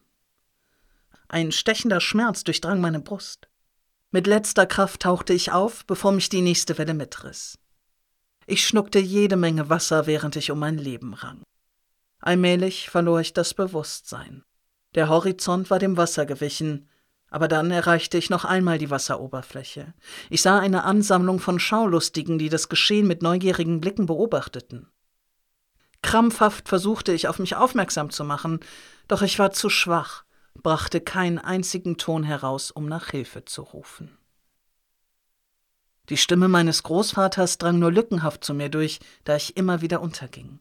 Ein 1.29 1.53
stechender 1.53 2.01
Schmerz 2.01 2.43
durchdrang 2.43 2.81
meine 2.81 2.99
Brust. 2.99 3.47
Mit 4.09 4.27
letzter 4.27 4.65
Kraft 4.65 5.03
tauchte 5.03 5.31
ich 5.31 5.53
auf, 5.53 5.85
bevor 5.85 6.11
mich 6.11 6.27
die 6.27 6.41
nächste 6.41 6.77
Welle 6.77 6.93
mitriss. 6.93 7.59
Ich 8.45 8.67
schnuckte 8.67 8.99
jede 8.99 9.37
Menge 9.37 9.69
Wasser, 9.69 10.05
während 10.05 10.35
ich 10.35 10.51
um 10.51 10.59
mein 10.59 10.77
Leben 10.77 11.13
rang. 11.13 11.43
Allmählich 12.19 12.89
verlor 12.89 13.21
ich 13.21 13.31
das 13.31 13.53
Bewusstsein. 13.53 14.43
Der 14.95 15.07
Horizont 15.07 15.69
war 15.69 15.79
dem 15.79 15.95
Wasser 15.95 16.25
gewichen, 16.25 16.89
aber 17.31 17.47
dann 17.47 17.71
erreichte 17.71 18.17
ich 18.17 18.29
noch 18.29 18.45
einmal 18.45 18.77
die 18.77 18.91
Wasseroberfläche. 18.91 19.93
Ich 20.29 20.41
sah 20.41 20.59
eine 20.59 20.83
Ansammlung 20.83 21.39
von 21.39 21.59
Schaulustigen, 21.59 22.37
die 22.37 22.49
das 22.49 22.69
Geschehen 22.69 23.07
mit 23.07 23.23
neugierigen 23.23 23.79
Blicken 23.79 24.05
beobachteten. 24.05 24.91
Krampfhaft 26.03 26.67
versuchte 26.67 27.13
ich 27.13 27.27
auf 27.27 27.39
mich 27.39 27.55
aufmerksam 27.55 28.09
zu 28.09 28.25
machen, 28.25 28.59
doch 29.07 29.21
ich 29.21 29.39
war 29.39 29.51
zu 29.51 29.69
schwach, 29.69 30.25
brachte 30.61 30.99
keinen 30.99 31.39
einzigen 31.39 31.97
Ton 31.97 32.23
heraus, 32.23 32.69
um 32.69 32.85
nach 32.85 33.09
Hilfe 33.09 33.45
zu 33.45 33.61
rufen. 33.61 34.17
Die 36.09 36.17
Stimme 36.17 36.49
meines 36.49 36.83
Großvaters 36.83 37.59
drang 37.59 37.79
nur 37.79 37.91
lückenhaft 37.91 38.43
zu 38.43 38.53
mir 38.53 38.67
durch, 38.67 38.99
da 39.23 39.37
ich 39.37 39.55
immer 39.55 39.81
wieder 39.81 40.01
unterging. 40.01 40.59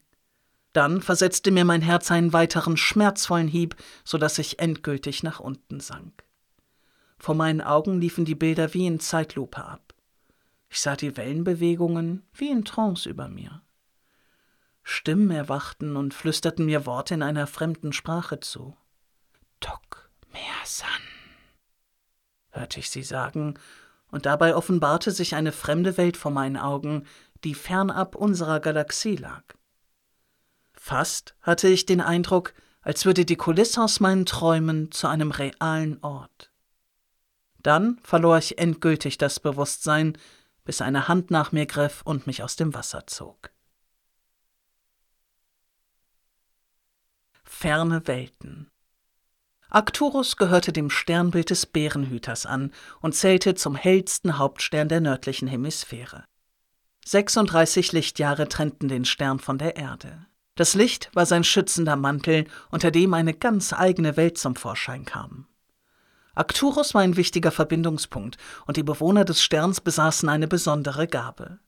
Dann 0.72 1.02
versetzte 1.02 1.50
mir 1.50 1.64
mein 1.64 1.82
Herz 1.82 2.12
einen 2.12 2.32
weiteren 2.32 2.76
schmerzvollen 2.76 3.48
Hieb, 3.48 3.74
so 4.04 4.18
dass 4.18 4.38
ich 4.38 4.60
endgültig 4.60 5.24
nach 5.24 5.40
unten 5.40 5.80
sank. 5.80 6.29
Vor 7.20 7.34
meinen 7.34 7.60
Augen 7.60 8.00
liefen 8.00 8.24
die 8.24 8.34
Bilder 8.34 8.72
wie 8.72 8.86
in 8.86 8.98
Zeitlupe 8.98 9.62
ab. 9.62 9.92
Ich 10.70 10.80
sah 10.80 10.96
die 10.96 11.18
Wellenbewegungen 11.18 12.26
wie 12.32 12.48
in 12.48 12.64
Trance 12.64 13.06
über 13.06 13.28
mir. 13.28 13.60
Stimmen 14.82 15.30
erwachten 15.30 15.96
und 15.96 16.14
flüsterten 16.14 16.64
mir 16.64 16.86
Worte 16.86 17.12
in 17.12 17.22
einer 17.22 17.46
fremden 17.46 17.92
Sprache 17.92 18.40
zu. 18.40 18.74
Tok 19.60 20.10
Mersan, 20.32 20.88
hörte 22.52 22.80
ich 22.80 22.88
sie 22.88 23.02
sagen, 23.02 23.58
und 24.10 24.24
dabei 24.24 24.56
offenbarte 24.56 25.10
sich 25.10 25.34
eine 25.34 25.52
fremde 25.52 25.98
Welt 25.98 26.16
vor 26.16 26.30
meinen 26.30 26.56
Augen, 26.56 27.04
die 27.44 27.54
fernab 27.54 28.16
unserer 28.16 28.60
Galaxie 28.60 29.16
lag. 29.16 29.44
Fast 30.72 31.34
hatte 31.42 31.68
ich 31.68 31.84
den 31.84 32.00
Eindruck, 32.00 32.54
als 32.80 33.04
würde 33.04 33.26
die 33.26 33.36
Kulisse 33.36 33.82
aus 33.82 34.00
meinen 34.00 34.24
Träumen 34.24 34.90
zu 34.90 35.06
einem 35.06 35.32
realen 35.32 36.02
Ort. 36.02 36.49
Dann 37.62 37.98
verlor 38.02 38.38
ich 38.38 38.58
endgültig 38.58 39.18
das 39.18 39.40
Bewusstsein, 39.40 40.16
bis 40.64 40.80
eine 40.80 41.08
Hand 41.08 41.30
nach 41.30 41.52
mir 41.52 41.66
griff 41.66 42.02
und 42.04 42.26
mich 42.26 42.42
aus 42.42 42.56
dem 42.56 42.74
Wasser 42.74 43.06
zog. 43.06 43.50
Ferne 47.44 48.06
Welten. 48.06 48.70
Arcturus 49.68 50.36
gehörte 50.36 50.72
dem 50.72 50.90
Sternbild 50.90 51.50
des 51.50 51.66
Bärenhüters 51.66 52.46
an 52.46 52.72
und 53.00 53.14
zählte 53.14 53.54
zum 53.54 53.76
hellsten 53.76 54.38
Hauptstern 54.38 54.88
der 54.88 55.00
nördlichen 55.00 55.46
Hemisphäre. 55.46 56.24
36 57.04 57.92
Lichtjahre 57.92 58.48
trennten 58.48 58.88
den 58.88 59.04
Stern 59.04 59.38
von 59.38 59.58
der 59.58 59.76
Erde. 59.76 60.26
Das 60.56 60.74
Licht 60.74 61.10
war 61.14 61.26
sein 61.26 61.44
schützender 61.44 61.96
Mantel, 61.96 62.46
unter 62.70 62.90
dem 62.90 63.14
eine 63.14 63.34
ganz 63.34 63.72
eigene 63.72 64.16
Welt 64.16 64.38
zum 64.38 64.56
Vorschein 64.56 65.04
kam. 65.04 65.46
Arcturus 66.40 66.94
war 66.94 67.02
ein 67.02 67.18
wichtiger 67.18 67.50
Verbindungspunkt, 67.50 68.38
und 68.66 68.78
die 68.78 68.82
Bewohner 68.82 69.26
des 69.26 69.42
Sterns 69.42 69.82
besaßen 69.82 70.26
eine 70.30 70.48
besondere 70.48 71.06
Gabe. 71.06 71.58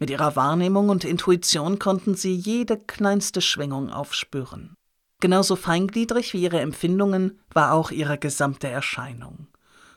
Mit 0.00 0.10
ihrer 0.10 0.34
Wahrnehmung 0.34 0.88
und 0.88 1.04
Intuition 1.04 1.78
konnten 1.78 2.16
sie 2.16 2.34
jede 2.34 2.78
kleinste 2.78 3.40
Schwingung 3.40 3.92
aufspüren. 3.92 4.74
Genauso 5.20 5.54
feingliedrig 5.54 6.34
wie 6.34 6.42
ihre 6.42 6.58
Empfindungen 6.58 7.38
war 7.54 7.72
auch 7.72 7.92
ihre 7.92 8.18
gesamte 8.18 8.66
Erscheinung. 8.66 9.46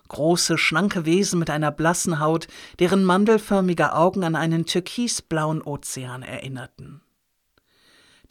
Große, 0.10 0.60
schlanke 0.60 1.06
Wesen 1.06 1.40
mit 1.40 1.50
einer 1.50 1.72
blassen 1.72 2.20
Haut, 2.20 2.48
deren 2.78 3.04
mandelförmige 3.04 3.94
Augen 3.94 4.24
an 4.24 4.36
einen 4.36 4.68
türkisblauen 4.68 5.64
Ozean 5.64 6.22
erinnerten. 6.22 7.02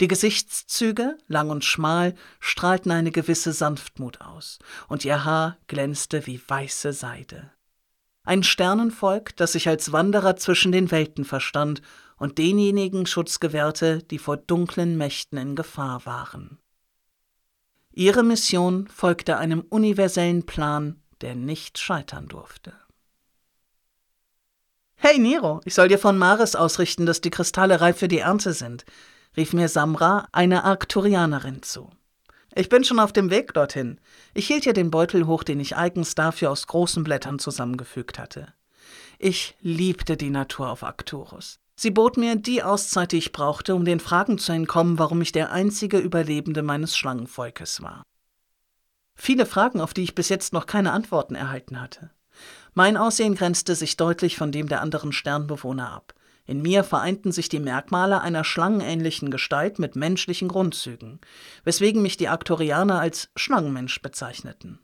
Die 0.01 0.07
Gesichtszüge, 0.07 1.15
lang 1.27 1.51
und 1.51 1.63
schmal, 1.63 2.15
strahlten 2.39 2.91
eine 2.91 3.11
gewisse 3.11 3.53
Sanftmut 3.53 4.19
aus, 4.19 4.57
und 4.87 5.05
ihr 5.05 5.25
Haar 5.25 5.57
glänzte 5.67 6.25
wie 6.25 6.41
weiße 6.45 6.91
Seide. 6.91 7.51
Ein 8.23 8.41
Sternenvolk, 8.41 9.35
das 9.35 9.51
sich 9.51 9.67
als 9.67 9.91
Wanderer 9.91 10.37
zwischen 10.37 10.71
den 10.71 10.89
Welten 10.89 11.23
verstand 11.23 11.83
und 12.17 12.39
denjenigen 12.39 13.05
Schutz 13.05 13.39
gewährte, 13.39 14.01
die 14.01 14.17
vor 14.17 14.37
dunklen 14.37 14.97
Mächten 14.97 15.37
in 15.37 15.55
Gefahr 15.55 16.03
waren. 16.07 16.57
Ihre 17.91 18.23
Mission 18.23 18.87
folgte 18.87 19.37
einem 19.37 19.61
universellen 19.61 20.47
Plan, 20.47 20.99
der 21.21 21.35
nicht 21.35 21.77
scheitern 21.77 22.27
durfte. 22.27 22.73
Hey 24.95 25.19
Nero, 25.19 25.61
ich 25.65 25.75
soll 25.75 25.89
dir 25.89 25.99
von 25.99 26.17
Maris 26.17 26.55
ausrichten, 26.55 27.05
dass 27.05 27.21
die 27.21 27.31
Kristalle 27.31 27.81
reif 27.81 27.97
für 27.97 28.07
die 28.07 28.19
Ernte 28.19 28.53
sind, 28.53 28.85
rief 29.35 29.53
mir 29.53 29.69
Samra, 29.69 30.27
eine 30.31 30.63
Arkturianerin, 30.63 31.63
zu. 31.63 31.89
Ich 32.53 32.69
bin 32.69 32.83
schon 32.83 32.99
auf 32.99 33.13
dem 33.13 33.29
Weg 33.29 33.53
dorthin. 33.53 33.99
Ich 34.33 34.47
hielt 34.47 34.65
ihr 34.65 34.73
den 34.73 34.91
Beutel 34.91 35.25
hoch, 35.25 35.43
den 35.43 35.59
ich 35.59 35.77
eigens 35.77 36.15
dafür 36.15 36.51
aus 36.51 36.67
großen 36.67 37.03
Blättern 37.03 37.39
zusammengefügt 37.39 38.19
hatte. 38.19 38.53
Ich 39.19 39.55
liebte 39.61 40.17
die 40.17 40.29
Natur 40.29 40.69
auf 40.69 40.83
Arcturus. 40.83 41.59
Sie 41.75 41.91
bot 41.91 42.17
mir 42.17 42.35
die 42.35 42.61
Auszeit, 42.61 43.11
die 43.11 43.17
ich 43.17 43.31
brauchte, 43.31 43.73
um 43.73 43.85
den 43.85 43.99
Fragen 43.99 44.37
zu 44.37 44.51
entkommen, 44.51 44.99
warum 44.99 45.21
ich 45.21 45.31
der 45.31 45.51
einzige 45.51 45.97
Überlebende 45.97 46.61
meines 46.61 46.97
Schlangenvolkes 46.97 47.81
war. 47.81 48.03
Viele 49.15 49.45
Fragen, 49.45 49.79
auf 49.79 49.93
die 49.93 50.03
ich 50.03 50.15
bis 50.15 50.29
jetzt 50.29 50.51
noch 50.51 50.65
keine 50.65 50.91
Antworten 50.91 51.35
erhalten 51.35 51.79
hatte. 51.79 52.11
Mein 52.73 52.97
Aussehen 52.97 53.35
grenzte 53.35 53.75
sich 53.75 53.97
deutlich 53.97 54.37
von 54.37 54.51
dem 54.51 54.67
der 54.67 54.81
anderen 54.81 55.11
Sternbewohner 55.11 55.91
ab. 55.91 56.13
In 56.45 56.61
mir 56.61 56.83
vereinten 56.83 57.31
sich 57.31 57.49
die 57.49 57.59
Merkmale 57.59 58.21
einer 58.21 58.43
schlangenähnlichen 58.43 59.31
Gestalt 59.31 59.79
mit 59.79 59.95
menschlichen 59.95 60.47
Grundzügen, 60.47 61.19
weswegen 61.63 62.01
mich 62.01 62.17
die 62.17 62.29
Aktorianer 62.29 62.99
als 62.99 63.29
Schlangenmensch 63.35 64.01
bezeichneten. 64.01 64.79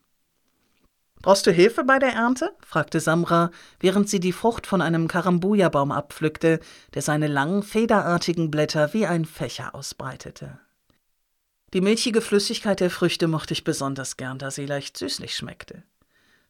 Brauchst 1.22 1.48
du 1.48 1.52
Hilfe 1.52 1.84
bei 1.84 2.00
der 2.00 2.14
Ernte? 2.14 2.52
fragte 2.66 3.00
Samra, 3.00 3.52
während 3.80 4.08
sie 4.08 4.20
die 4.20 4.32
Frucht 4.32 4.68
von 4.68 4.82
einem 4.82 5.08
Karambuja-Baum 5.08 5.92
abpflückte, 5.92 6.60
der 6.94 7.02
seine 7.02 7.28
langen, 7.28 7.64
federartigen 7.64 8.52
Blätter 8.52 8.94
wie 8.94 9.08
ein 9.08 9.26
Fächer 9.26 9.74
ausbreitete. 9.74 10.60
Die 11.74 11.82
milchige 11.82 12.22
Flüssigkeit 12.22 12.80
der 12.80 12.90
Früchte 12.90 13.28
mochte 13.28 13.54
ich 13.54 13.64
besonders 13.64 14.16
gern, 14.16 14.38
da 14.38 14.52
sie 14.52 14.66
leicht 14.66 14.96
süßlich 14.96 15.36
schmeckte. 15.36 15.84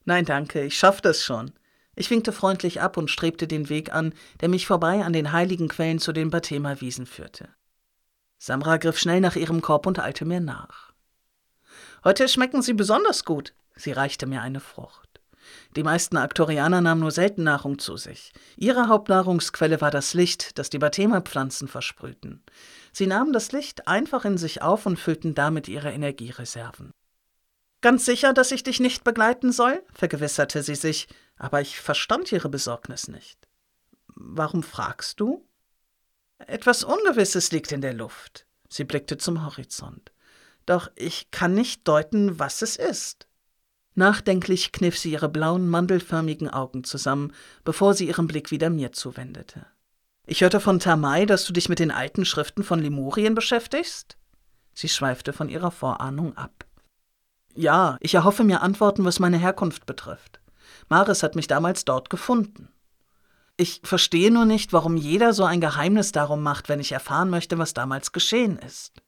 Nein, 0.05 0.25
danke, 0.25 0.63
ich 0.63 0.77
schaff 0.77 1.01
das 1.01 1.23
schon. 1.23 1.53
Ich 1.97 2.09
winkte 2.09 2.31
freundlich 2.31 2.79
ab 2.79 2.95
und 2.95 3.09
strebte 3.09 3.47
den 3.47 3.69
Weg 3.69 3.91
an, 3.91 4.13
der 4.39 4.49
mich 4.49 4.67
vorbei 4.67 5.03
an 5.03 5.13
den 5.13 5.31
heiligen 5.31 5.67
Quellen 5.67 5.99
zu 5.99 6.13
den 6.13 6.29
Batema-Wiesen 6.29 7.07
führte. 7.07 7.49
Samra 8.37 8.77
griff 8.77 8.99
schnell 8.99 9.19
nach 9.19 9.35
ihrem 9.35 9.61
Korb 9.61 9.87
und 9.87 9.99
eilte 9.99 10.23
mir 10.23 10.39
nach. 10.39 10.93
Heute 12.03 12.29
schmecken 12.29 12.61
sie 12.61 12.73
besonders 12.73 13.25
gut, 13.25 13.53
Sie 13.75 13.91
reichte 13.91 14.25
mir 14.25 14.41
eine 14.41 14.59
Frucht. 14.59 15.21
Die 15.75 15.83
meisten 15.83 16.17
Aktorianer 16.17 16.81
nahmen 16.81 17.01
nur 17.01 17.11
selten 17.11 17.43
Nahrung 17.43 17.79
zu 17.79 17.95
sich. 17.95 18.33
Ihre 18.57 18.89
Hauptnahrungsquelle 18.89 19.81
war 19.81 19.91
das 19.91 20.13
Licht, 20.13 20.57
das 20.59 20.69
die 20.69 20.79
Bathema-Pflanzen 20.79 21.67
versprühten. 21.67 22.43
Sie 22.91 23.07
nahmen 23.07 23.33
das 23.33 23.51
Licht 23.51 23.87
einfach 23.87 24.25
in 24.25 24.37
sich 24.37 24.61
auf 24.61 24.85
und 24.85 24.99
füllten 24.99 25.35
damit 25.35 25.67
ihre 25.67 25.91
Energiereserven. 25.91 26.91
Ganz 27.81 28.05
sicher, 28.05 28.33
dass 28.33 28.51
ich 28.51 28.63
dich 28.63 28.79
nicht 28.79 29.03
begleiten 29.03 29.51
soll? 29.51 29.83
vergewisserte 29.93 30.63
sie 30.63 30.75
sich, 30.75 31.07
aber 31.37 31.61
ich 31.61 31.79
verstand 31.79 32.31
ihre 32.31 32.49
Besorgnis 32.49 33.07
nicht. 33.07 33.47
Warum 34.07 34.63
fragst 34.63 35.19
du? 35.19 35.47
Etwas 36.39 36.83
Ungewisses 36.83 37.51
liegt 37.51 37.71
in 37.71 37.81
der 37.81 37.93
Luft. 37.93 38.45
Sie 38.69 38.83
blickte 38.83 39.17
zum 39.17 39.45
Horizont. 39.45 40.11
Doch 40.65 40.91
ich 40.95 41.31
kann 41.31 41.53
nicht 41.53 41.87
deuten, 41.87 42.39
was 42.39 42.61
es 42.61 42.75
ist. 42.75 43.27
Nachdenklich 43.95 44.71
kniff 44.71 44.97
sie 44.97 45.11
ihre 45.11 45.29
blauen, 45.29 45.67
mandelförmigen 45.67 46.49
Augen 46.49 46.83
zusammen, 46.83 47.33
bevor 47.63 47.93
sie 47.93 48.07
ihren 48.07 48.27
Blick 48.27 48.51
wieder 48.51 48.69
mir 48.69 48.91
zuwendete. 48.91 49.65
Ich 50.27 50.41
hörte 50.41 50.59
von 50.59 50.79
Tamai, 50.79 51.25
dass 51.25 51.45
du 51.45 51.53
dich 51.53 51.69
mit 51.69 51.79
den 51.79 51.89
alten 51.89 52.25
Schriften 52.25 52.63
von 52.63 52.79
Lemurien 52.79 53.33
beschäftigst? 53.33 54.17
Sie 54.73 54.89
schweifte 54.89 55.33
von 55.33 55.49
ihrer 55.49 55.71
Vorahnung 55.71 56.37
ab. 56.37 56.65
Ja, 57.55 57.97
ich 58.01 58.13
erhoffe 58.13 58.43
mir 58.43 58.61
Antworten, 58.61 59.05
was 59.05 59.19
meine 59.19 59.37
Herkunft 59.37 59.87
betrifft. 59.87 60.39
Maris 60.89 61.23
hat 61.23 61.35
mich 61.35 61.47
damals 61.47 61.85
dort 61.85 62.09
gefunden. 62.09 62.69
Ich 63.57 63.81
verstehe 63.83 64.31
nur 64.31 64.45
nicht, 64.45 64.71
warum 64.71 64.97
jeder 64.97 65.33
so 65.33 65.43
ein 65.43 65.61
Geheimnis 65.61 66.11
darum 66.11 66.43
macht, 66.43 66.69
wenn 66.69 66.79
ich 66.79 66.91
erfahren 66.91 67.29
möchte, 67.29 67.57
was 67.57 67.73
damals 67.73 68.11
geschehen 68.11 68.57
ist. 68.59 69.01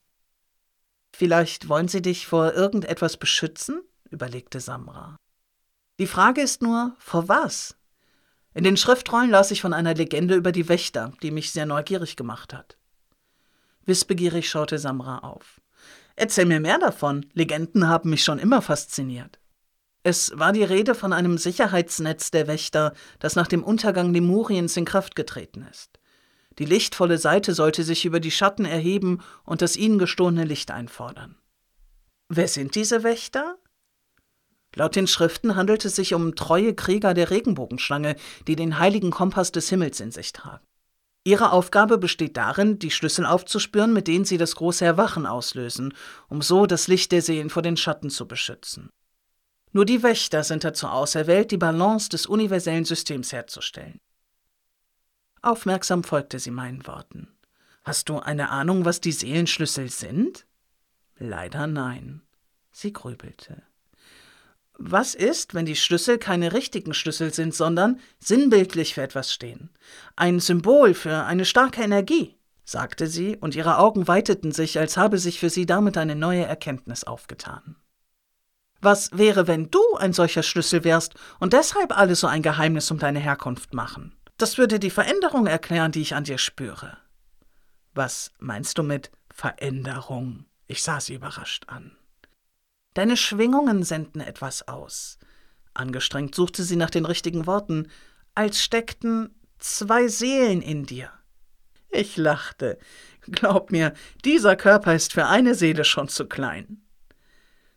Vielleicht 1.12 1.68
wollen 1.68 1.88
sie 1.88 2.02
dich 2.02 2.26
vor 2.26 2.52
irgendetwas 2.54 3.16
beschützen? 3.16 3.82
überlegte 4.10 4.60
Samra. 4.60 5.16
Die 6.00 6.06
Frage 6.06 6.40
ist 6.40 6.62
nur, 6.62 6.96
vor 6.98 7.28
was? 7.28 7.76
In 8.54 8.64
den 8.64 8.76
Schriftrollen 8.76 9.30
las 9.30 9.50
ich 9.50 9.60
von 9.60 9.72
einer 9.72 9.94
Legende 9.94 10.34
über 10.34 10.50
die 10.50 10.68
Wächter, 10.68 11.12
die 11.22 11.30
mich 11.30 11.52
sehr 11.52 11.66
neugierig 11.66 12.16
gemacht 12.16 12.52
hat. 12.52 12.76
Wissbegierig 13.86 14.48
schaute 14.48 14.78
Samra 14.78 15.18
auf. 15.18 15.60
Erzähl 16.16 16.46
mir 16.46 16.60
mehr 16.60 16.78
davon. 16.78 17.26
Legenden 17.32 17.88
haben 17.88 18.10
mich 18.10 18.24
schon 18.24 18.38
immer 18.38 18.62
fasziniert. 18.62 19.39
Es 20.02 20.32
war 20.34 20.52
die 20.52 20.64
Rede 20.64 20.94
von 20.94 21.12
einem 21.12 21.36
Sicherheitsnetz 21.36 22.30
der 22.30 22.46
Wächter, 22.46 22.94
das 23.18 23.36
nach 23.36 23.46
dem 23.46 23.62
Untergang 23.62 24.12
Lemuriens 24.12 24.76
in 24.76 24.86
Kraft 24.86 25.14
getreten 25.14 25.66
ist. 25.70 25.98
Die 26.58 26.64
lichtvolle 26.64 27.18
Seite 27.18 27.54
sollte 27.54 27.84
sich 27.84 28.04
über 28.04 28.20
die 28.20 28.30
Schatten 28.30 28.64
erheben 28.64 29.22
und 29.44 29.62
das 29.62 29.76
ihnen 29.76 29.98
gestohlene 29.98 30.44
Licht 30.44 30.70
einfordern. 30.70 31.36
Wer 32.28 32.48
sind 32.48 32.74
diese 32.74 33.02
Wächter? 33.02 33.56
Laut 34.74 34.96
den 34.96 35.06
Schriften 35.06 35.56
handelt 35.56 35.84
es 35.84 35.96
sich 35.96 36.14
um 36.14 36.34
treue 36.34 36.74
Krieger 36.74 37.12
der 37.12 37.30
Regenbogenschlange, 37.30 38.16
die 38.46 38.56
den 38.56 38.78
heiligen 38.78 39.10
Kompass 39.10 39.52
des 39.52 39.68
Himmels 39.68 40.00
in 40.00 40.12
sich 40.12 40.32
tragen. 40.32 40.64
Ihre 41.24 41.52
Aufgabe 41.52 41.98
besteht 41.98 42.36
darin, 42.36 42.78
die 42.78 42.90
Schlüssel 42.90 43.26
aufzuspüren, 43.26 43.92
mit 43.92 44.08
denen 44.08 44.24
sie 44.24 44.38
das 44.38 44.54
große 44.54 44.84
Erwachen 44.84 45.26
auslösen, 45.26 45.92
um 46.28 46.40
so 46.40 46.66
das 46.66 46.88
Licht 46.88 47.12
der 47.12 47.20
Seelen 47.20 47.50
vor 47.50 47.62
den 47.62 47.76
Schatten 47.76 48.08
zu 48.08 48.26
beschützen. 48.26 48.90
Nur 49.72 49.84
die 49.84 50.02
Wächter 50.02 50.42
sind 50.42 50.64
dazu 50.64 50.88
auserwählt, 50.88 51.50
die 51.50 51.56
Balance 51.56 52.08
des 52.08 52.26
universellen 52.26 52.84
Systems 52.84 53.32
herzustellen. 53.32 54.00
Aufmerksam 55.42 56.04
folgte 56.04 56.38
sie 56.38 56.50
meinen 56.50 56.86
Worten. 56.86 57.28
Hast 57.84 58.08
du 58.08 58.18
eine 58.18 58.50
Ahnung, 58.50 58.84
was 58.84 59.00
die 59.00 59.12
Seelenschlüssel 59.12 59.90
sind? 59.90 60.46
Leider 61.18 61.66
nein. 61.66 62.22
Sie 62.72 62.92
grübelte. 62.92 63.62
Was 64.82 65.14
ist, 65.14 65.54
wenn 65.54 65.66
die 65.66 65.76
Schlüssel 65.76 66.18
keine 66.18 66.52
richtigen 66.52 66.94
Schlüssel 66.94 67.32
sind, 67.32 67.54
sondern 67.54 68.00
sinnbildlich 68.18 68.94
für 68.94 69.02
etwas 69.02 69.32
stehen? 69.32 69.70
Ein 70.16 70.40
Symbol 70.40 70.94
für 70.94 71.24
eine 71.24 71.44
starke 71.44 71.82
Energie, 71.82 72.38
sagte 72.64 73.06
sie, 73.06 73.36
und 73.36 73.54
ihre 73.54 73.78
Augen 73.78 74.08
weiteten 74.08 74.52
sich, 74.52 74.78
als 74.78 74.96
habe 74.96 75.18
sich 75.18 75.38
für 75.38 75.50
sie 75.50 75.66
damit 75.66 75.98
eine 75.98 76.16
neue 76.16 76.44
Erkenntnis 76.44 77.04
aufgetan. 77.04 77.76
Was 78.80 79.10
wäre, 79.12 79.46
wenn 79.46 79.70
du 79.70 79.80
ein 79.98 80.12
solcher 80.12 80.42
Schlüssel 80.42 80.84
wärst 80.84 81.14
und 81.38 81.52
deshalb 81.52 81.96
alle 81.96 82.14
so 82.14 82.26
ein 82.26 82.42
Geheimnis 82.42 82.90
um 82.90 82.98
deine 82.98 83.18
Herkunft 83.18 83.74
machen? 83.74 84.16
Das 84.38 84.56
würde 84.56 84.78
die 84.78 84.90
Veränderung 84.90 85.46
erklären, 85.46 85.92
die 85.92 86.00
ich 86.00 86.14
an 86.14 86.24
dir 86.24 86.38
spüre. 86.38 86.96
Was 87.92 88.32
meinst 88.38 88.78
du 88.78 88.82
mit 88.82 89.10
Veränderung? 89.34 90.46
Ich 90.66 90.82
sah 90.82 91.00
sie 91.00 91.14
überrascht 91.14 91.64
an. 91.66 91.96
Deine 92.94 93.16
Schwingungen 93.16 93.82
senden 93.82 94.20
etwas 94.20 94.66
aus. 94.66 95.18
Angestrengt 95.74 96.34
suchte 96.34 96.62
sie 96.62 96.76
nach 96.76 96.90
den 96.90 97.04
richtigen 97.04 97.46
Worten, 97.46 97.88
als 98.34 98.62
steckten 98.62 99.34
zwei 99.58 100.08
Seelen 100.08 100.62
in 100.62 100.86
dir. 100.86 101.10
Ich 101.90 102.16
lachte. 102.16 102.78
Glaub 103.22 103.70
mir, 103.70 103.92
dieser 104.24 104.56
Körper 104.56 104.94
ist 104.94 105.12
für 105.12 105.26
eine 105.26 105.54
Seele 105.54 105.84
schon 105.84 106.08
zu 106.08 106.26
klein. 106.26 106.82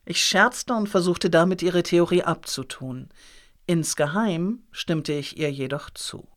Ich 0.05 0.21
scherzte 0.23 0.73
und 0.73 0.89
versuchte 0.89 1.29
damit 1.29 1.61
ihre 1.61 1.83
Theorie 1.83 2.23
abzutun. 2.23 3.09
Insgeheim 3.65 4.63
stimmte 4.71 5.13
ich 5.13 5.37
ihr 5.37 5.51
jedoch 5.51 5.89
zu. 5.89 6.27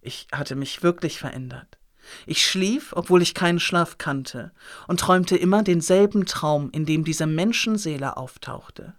Ich 0.00 0.28
hatte 0.32 0.54
mich 0.54 0.82
wirklich 0.82 1.18
verändert. 1.18 1.78
Ich 2.26 2.46
schlief, 2.46 2.92
obwohl 2.94 3.22
ich 3.22 3.34
keinen 3.34 3.58
Schlaf 3.58 3.98
kannte, 3.98 4.52
und 4.86 5.00
träumte 5.00 5.36
immer 5.36 5.64
denselben 5.64 6.26
Traum, 6.26 6.70
in 6.70 6.86
dem 6.86 7.04
diese 7.04 7.26
Menschenseele 7.26 8.16
auftauchte. 8.16 8.94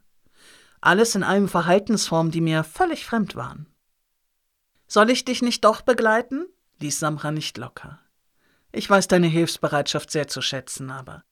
Alles 0.82 1.16
in 1.16 1.24
einem 1.24 1.48
Verhaltensform, 1.48 2.32
die 2.32 2.42
mir 2.42 2.66
völlig 2.66 3.06
fremd 3.06 3.36
waren. 3.36 3.68
Soll 4.88 5.10
ich 5.10 5.26
dich 5.26 5.42
nicht 5.42 5.64
doch 5.64 5.82
begleiten? 5.82 6.46
ließ 6.80 7.00
Samra 7.00 7.32
nicht 7.32 7.58
locker. 7.58 8.00
Ich 8.72 8.90
weiß 8.90 9.08
deine 9.08 9.28
Hilfsbereitschaft 9.28 10.12
sehr 10.12 10.28
zu 10.28 10.42
schätzen, 10.42 10.92
aber. 10.92 11.24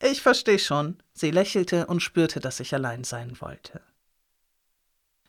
Ich 0.00 0.22
verstehe 0.22 0.58
schon. 0.58 0.96
Sie 1.12 1.30
lächelte 1.30 1.86
und 1.86 2.00
spürte, 2.00 2.40
dass 2.40 2.60
ich 2.60 2.74
allein 2.74 3.04
sein 3.04 3.40
wollte. 3.40 3.80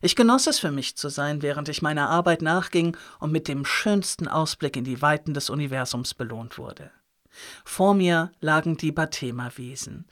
Ich 0.02 0.16
genoss 0.16 0.48
es 0.48 0.60
für 0.60 0.72
mich 0.72 0.96
zu 0.96 1.10
sein, 1.10 1.42
während 1.42 1.68
ich 1.68 1.82
meiner 1.82 2.10
Arbeit 2.10 2.42
nachging 2.42 2.96
und 3.20 3.32
mit 3.32 3.48
dem 3.48 3.66
schönsten 3.66 4.28
Ausblick 4.28 4.78
in 4.78 4.86
die 4.86 5.02
Weiten 5.02 5.34
des 5.34 5.50
Universums 5.50 6.14
belohnt 6.14 6.58
wurde. 6.58 6.92
Vor 7.66 7.94
mir 7.94 8.32
lagen 8.40 8.78
die 8.78 8.92
Bathema-Wiesen, 8.92 10.06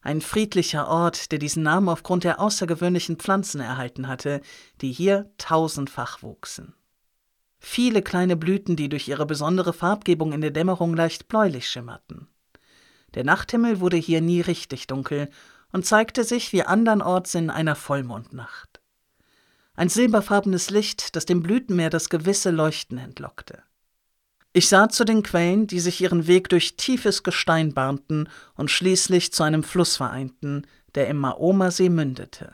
ein 0.00 0.20
friedlicher 0.20 0.88
Ort, 0.88 1.32
der 1.32 1.38
diesen 1.38 1.62
Namen 1.62 1.88
aufgrund 1.88 2.24
der 2.24 2.40
außergewöhnlichen 2.40 3.16
Pflanzen 3.16 3.60
erhalten 3.60 4.08
hatte, 4.08 4.40
die 4.80 4.92
hier 4.92 5.30
tausendfach 5.38 6.22
wuchsen. 6.22 6.74
Viele 7.58 8.02
kleine 8.02 8.36
Blüten, 8.36 8.76
die 8.76 8.88
durch 8.88 9.08
ihre 9.08 9.26
besondere 9.26 9.72
Farbgebung 9.72 10.32
in 10.32 10.40
der 10.40 10.52
Dämmerung 10.52 10.94
leicht 10.94 11.28
bläulich 11.28 11.68
schimmerten. 11.68 12.28
Der 13.18 13.24
Nachthimmel 13.24 13.80
wurde 13.80 13.98
hier 13.98 14.22
nie 14.22 14.40
richtig 14.40 14.86
dunkel 14.86 15.28
und 15.72 15.84
zeigte 15.84 16.24
sich 16.24 16.54
wie 16.54 16.62
andernorts 16.62 17.34
in 17.34 17.50
einer 17.50 17.74
Vollmondnacht 17.74 18.78
ein 19.78 19.88
silberfarbenes 19.88 20.70
Licht, 20.70 21.14
das 21.14 21.24
dem 21.24 21.40
Blütenmeer 21.40 21.88
das 21.88 22.10
gewisse 22.10 22.50
Leuchten 22.50 22.98
entlockte. 22.98 23.62
Ich 24.52 24.68
sah 24.68 24.88
zu 24.88 25.04
den 25.04 25.22
Quellen, 25.22 25.68
die 25.68 25.78
sich 25.78 26.00
ihren 26.00 26.26
Weg 26.26 26.48
durch 26.48 26.76
tiefes 26.76 27.22
Gestein 27.22 27.74
bahnten 27.74 28.28
und 28.56 28.72
schließlich 28.72 29.32
zu 29.32 29.44
einem 29.44 29.62
Fluss 29.62 29.96
vereinten, 29.96 30.66
der 30.96 31.06
im 31.06 31.18
Maoma-See 31.18 31.90
mündete. 31.90 32.52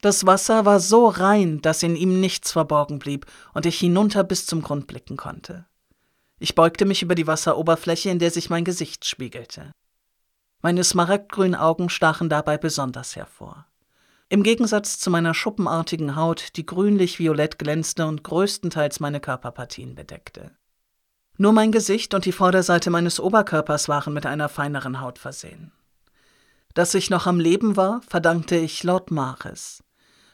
Das 0.00 0.24
Wasser 0.24 0.64
war 0.64 0.80
so 0.80 1.06
rein, 1.06 1.60
dass 1.60 1.82
in 1.82 1.96
ihm 1.96 2.18
nichts 2.18 2.52
verborgen 2.52 2.98
blieb 2.98 3.26
und 3.52 3.66
ich 3.66 3.78
hinunter 3.78 4.24
bis 4.24 4.46
zum 4.46 4.62
Grund 4.62 4.86
blicken 4.86 5.18
konnte. 5.18 5.66
Ich 6.42 6.56
beugte 6.56 6.86
mich 6.86 7.02
über 7.02 7.14
die 7.14 7.28
Wasseroberfläche, 7.28 8.10
in 8.10 8.18
der 8.18 8.32
sich 8.32 8.50
mein 8.50 8.64
Gesicht 8.64 9.04
spiegelte. 9.04 9.70
Meine 10.60 10.82
smaragdgrünen 10.82 11.54
Augen 11.54 11.88
stachen 11.88 12.28
dabei 12.28 12.58
besonders 12.58 13.14
hervor. 13.14 13.66
Im 14.28 14.42
Gegensatz 14.42 14.98
zu 14.98 15.08
meiner 15.08 15.34
schuppenartigen 15.34 16.16
Haut, 16.16 16.56
die 16.56 16.66
grünlich-violett 16.66 17.60
glänzte 17.60 18.08
und 18.08 18.24
größtenteils 18.24 18.98
meine 18.98 19.20
Körperpartien 19.20 19.94
bedeckte. 19.94 20.50
Nur 21.38 21.52
mein 21.52 21.70
Gesicht 21.70 22.12
und 22.12 22.24
die 22.24 22.32
Vorderseite 22.32 22.90
meines 22.90 23.20
Oberkörpers 23.20 23.88
waren 23.88 24.12
mit 24.12 24.26
einer 24.26 24.48
feineren 24.48 25.00
Haut 25.00 25.20
versehen. 25.20 25.70
Dass 26.74 26.92
ich 26.94 27.08
noch 27.08 27.28
am 27.28 27.38
Leben 27.38 27.76
war, 27.76 28.00
verdankte 28.08 28.56
ich 28.56 28.82
Lord 28.82 29.12
Maris. 29.12 29.84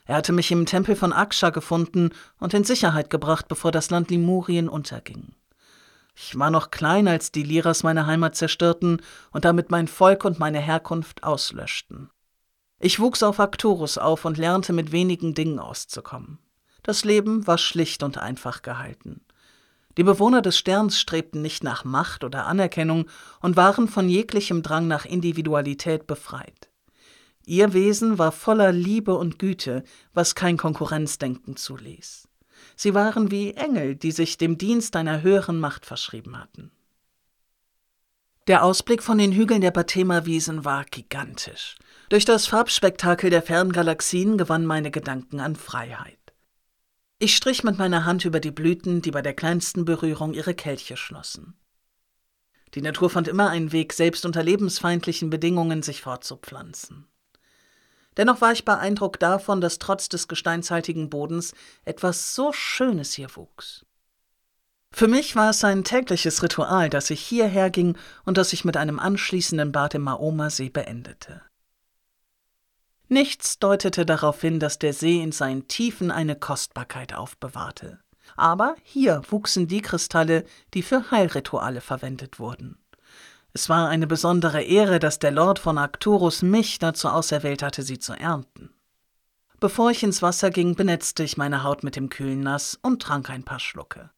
Er 0.07 0.15
hatte 0.15 0.33
mich 0.33 0.51
im 0.51 0.65
Tempel 0.65 0.95
von 0.95 1.13
Aksha 1.13 1.51
gefunden 1.51 2.09
und 2.39 2.55
in 2.55 2.63
Sicherheit 2.63 3.11
gebracht, 3.11 3.47
bevor 3.47 3.71
das 3.71 3.91
Land 3.91 4.09
Limurien 4.09 4.69
unterging. 4.69 5.35
Ich 6.15 6.37
war 6.37 6.51
noch 6.51 6.71
klein, 6.71 7.07
als 7.07 7.31
die 7.31 7.43
Liras 7.43 7.83
meine 7.83 8.05
Heimat 8.05 8.35
zerstörten 8.35 9.01
und 9.31 9.45
damit 9.45 9.71
mein 9.71 9.87
Volk 9.87 10.25
und 10.25 10.39
meine 10.39 10.59
Herkunft 10.59 11.23
auslöschten. 11.23 12.09
Ich 12.79 12.99
wuchs 12.99 13.23
auf 13.23 13.39
Arcturus 13.39 13.97
auf 13.97 14.25
und 14.25 14.37
lernte 14.37 14.71
mit 14.71 14.91
wenigen 14.91 15.33
Dingen 15.33 15.59
auszukommen. 15.59 16.39
Das 16.83 17.03
Leben 17.03 17.45
war 17.45 17.57
schlicht 17.57 18.03
und 18.03 18.17
einfach 18.17 18.61
gehalten. 18.61 19.21
Die 19.97 20.03
Bewohner 20.03 20.41
des 20.41 20.57
Sterns 20.57 20.97
strebten 20.97 21.41
nicht 21.41 21.61
nach 21.61 21.83
Macht 21.83 22.23
oder 22.23 22.45
Anerkennung 22.45 23.09
und 23.41 23.57
waren 23.57 23.89
von 23.89 24.07
jeglichem 24.07 24.63
Drang 24.63 24.87
nach 24.87 25.03
Individualität 25.03 26.07
befreit. 26.07 26.69
Ihr 27.45 27.73
Wesen 27.73 28.17
war 28.17 28.31
voller 28.31 28.71
Liebe 28.71 29.15
und 29.15 29.39
Güte, 29.39 29.83
was 30.13 30.35
kein 30.35 30.55
Konkurrenzdenken 30.55 31.57
zuließ. 31.57 32.28
Sie 32.81 32.93
waren 32.93 33.29
wie 33.29 33.55
Engel, 33.55 33.97
die 33.97 34.13
sich 34.13 34.37
dem 34.37 34.57
Dienst 34.57 34.95
einer 34.95 35.21
höheren 35.21 35.59
Macht 35.59 35.85
verschrieben 35.85 36.39
hatten. 36.39 36.71
Der 38.47 38.63
Ausblick 38.63 39.03
von 39.03 39.17
den 39.17 39.33
Hügeln 39.33 39.59
der 39.59 39.71
Bathema-Wiesen 39.71 40.63
war 40.63 40.85
gigantisch. 40.85 41.75
Durch 42.07 42.23
das 42.23 42.47
Farbspektakel 42.47 43.29
der 43.29 43.41
fernen 43.41 43.73
Galaxien 43.73 44.37
gewann 44.37 44.65
meine 44.65 44.91
Gedanken 44.91 45.41
an 45.41 45.57
Freiheit. 45.57 46.31
Ich 47.17 47.35
strich 47.35 47.65
mit 47.65 47.77
meiner 47.77 48.05
Hand 48.05 48.23
über 48.23 48.39
die 48.39 48.51
Blüten, 48.51 49.01
die 49.01 49.11
bei 49.11 49.21
der 49.21 49.33
kleinsten 49.33 49.83
Berührung 49.83 50.33
ihre 50.33 50.53
Kelche 50.53 50.95
schlossen. 50.95 51.55
Die 52.75 52.81
Natur 52.81 53.09
fand 53.09 53.27
immer 53.27 53.49
einen 53.49 53.73
Weg, 53.73 53.91
selbst 53.91 54.25
unter 54.25 54.41
lebensfeindlichen 54.41 55.29
Bedingungen 55.29 55.83
sich 55.83 55.99
fortzupflanzen. 55.99 57.09
Dennoch 58.17 58.41
war 58.41 58.51
ich 58.51 58.65
beeindruckt 58.65 59.21
davon, 59.21 59.61
dass 59.61 59.79
trotz 59.79 60.09
des 60.09 60.27
gesteinshaltigen 60.27 61.09
Bodens 61.09 61.53
etwas 61.85 62.35
so 62.35 62.51
Schönes 62.51 63.13
hier 63.13 63.35
wuchs. 63.35 63.85
Für 64.91 65.07
mich 65.07 65.35
war 65.35 65.51
es 65.51 65.63
ein 65.63 65.83
tägliches 65.83 66.41
Ritual, 66.41 66.89
dass 66.89 67.09
ich 67.09 67.21
hierher 67.21 67.69
ging 67.69 67.95
und 68.25 68.37
das 68.37 68.53
ich 68.53 68.65
mit 68.65 68.75
einem 68.75 68.99
anschließenden 68.99 69.71
Bad 69.71 69.93
im 69.95 70.01
Maoma-See 70.01 70.69
beendete. 70.69 71.41
Nichts 73.07 73.57
deutete 73.59 74.05
darauf 74.05 74.41
hin, 74.41 74.59
dass 74.59 74.77
der 74.77 74.93
See 74.93 75.21
in 75.21 75.31
seinen 75.31 75.67
Tiefen 75.67 76.11
eine 76.11 76.35
Kostbarkeit 76.35 77.13
aufbewahrte. 77.13 77.99
Aber 78.35 78.75
hier 78.83 79.23
wuchsen 79.29 79.67
die 79.67 79.81
Kristalle, 79.81 80.45
die 80.75 80.83
für 80.83 81.09
Heilrituale 81.09 81.81
verwendet 81.81 82.39
wurden. 82.39 82.77
Es 83.53 83.69
war 83.69 83.89
eine 83.89 84.07
besondere 84.07 84.61
Ehre, 84.61 84.99
dass 84.99 85.19
der 85.19 85.31
Lord 85.31 85.59
von 85.59 85.77
Arcturus 85.77 86.41
mich 86.41 86.79
dazu 86.79 87.07
auserwählt 87.07 87.63
hatte, 87.63 87.83
sie 87.83 87.99
zu 87.99 88.13
ernten. 88.13 88.69
Bevor 89.59 89.91
ich 89.91 90.03
ins 90.03 90.21
Wasser 90.21 90.51
ging, 90.51 90.75
benetzte 90.75 91.23
ich 91.23 91.35
meine 91.35 91.63
Haut 91.63 91.83
mit 91.83 91.95
dem 91.95 92.09
kühlen 92.09 92.41
Nass 92.41 92.79
und 92.81 93.01
trank 93.01 93.29
ein 93.29 93.43
paar 93.43 93.59
Schlucke. 93.59 94.11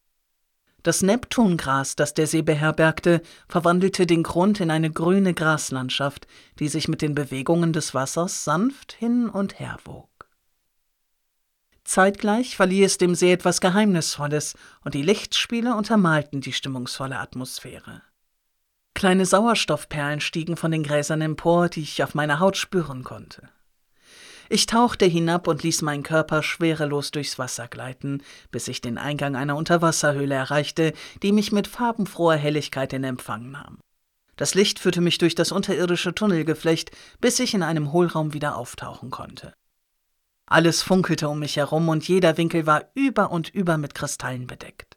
Das 0.82 1.02
Neptungras, 1.02 1.96
das 1.96 2.12
der 2.12 2.26
See 2.26 2.42
beherbergte, 2.42 3.22
verwandelte 3.48 4.04
den 4.04 4.22
Grund 4.22 4.60
in 4.60 4.70
eine 4.70 4.90
grüne 4.90 5.32
Graslandschaft, 5.32 6.26
die 6.58 6.68
sich 6.68 6.88
mit 6.88 7.02
den 7.02 7.14
Bewegungen 7.14 7.72
des 7.72 7.94
Wassers 7.94 8.44
sanft 8.44 8.92
hin 8.92 9.28
und 9.28 9.60
her 9.60 9.78
wog. 9.84 10.08
Zeitgleich 11.84 12.56
verlieh 12.56 12.84
es 12.84 12.98
dem 12.98 13.14
See 13.14 13.32
etwas 13.32 13.60
Geheimnisvolles, 13.60 14.54
und 14.84 14.94
die 14.94 15.02
Lichtspiele 15.02 15.74
untermalten 15.74 16.40
die 16.40 16.52
stimmungsvolle 16.52 17.18
Atmosphäre. 17.18 18.02
Kleine 19.02 19.26
Sauerstoffperlen 19.26 20.20
stiegen 20.20 20.56
von 20.56 20.70
den 20.70 20.84
Gräsern 20.84 21.22
empor, 21.22 21.68
die 21.68 21.80
ich 21.80 22.04
auf 22.04 22.14
meiner 22.14 22.38
Haut 22.38 22.56
spüren 22.56 23.02
konnte. 23.02 23.48
Ich 24.48 24.66
tauchte 24.66 25.06
hinab 25.06 25.48
und 25.48 25.64
ließ 25.64 25.82
meinen 25.82 26.04
Körper 26.04 26.44
schwerelos 26.44 27.10
durchs 27.10 27.36
Wasser 27.36 27.66
gleiten, 27.66 28.22
bis 28.52 28.68
ich 28.68 28.80
den 28.80 28.98
Eingang 28.98 29.34
einer 29.34 29.56
Unterwasserhöhle 29.56 30.36
erreichte, 30.36 30.92
die 31.24 31.32
mich 31.32 31.50
mit 31.50 31.66
farbenfroher 31.66 32.36
Helligkeit 32.36 32.92
in 32.92 33.02
Empfang 33.02 33.50
nahm. 33.50 33.80
Das 34.36 34.54
Licht 34.54 34.78
führte 34.78 35.00
mich 35.00 35.18
durch 35.18 35.34
das 35.34 35.50
unterirdische 35.50 36.14
Tunnelgeflecht, 36.14 36.92
bis 37.20 37.40
ich 37.40 37.54
in 37.54 37.64
einem 37.64 37.90
Hohlraum 37.90 38.34
wieder 38.34 38.56
auftauchen 38.56 39.10
konnte. 39.10 39.52
Alles 40.46 40.80
funkelte 40.80 41.28
um 41.28 41.40
mich 41.40 41.56
herum 41.56 41.88
und 41.88 42.06
jeder 42.06 42.36
Winkel 42.36 42.66
war 42.66 42.84
über 42.94 43.32
und 43.32 43.48
über 43.48 43.78
mit 43.78 43.96
Kristallen 43.96 44.46
bedeckt. 44.46 44.91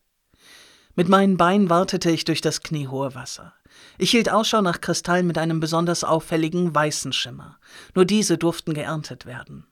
Mit 0.96 1.10
meinen 1.10 1.36
Beinen 1.36 1.70
wartete 1.70 2.10
ich 2.10 2.24
durch 2.24 2.42
das 2.42 2.62
kniehohe 2.62 3.16
Wasser. 3.16 3.54
Ich 3.98 4.12
hielt 4.12 4.30
Ausschau 4.30 4.62
nach 4.62 4.80
Kristallen 4.80 5.28
mit 5.28 5.38
einem 5.38 5.60
besonders 5.60 6.04
auffälligen 6.04 6.74
weißen 6.74 7.12
Schimmer. 7.12 7.58
Nur 7.94 8.06
diese 8.06 8.38
durften 8.38 8.74
geerntet 8.74 9.26
werden. 9.26 9.68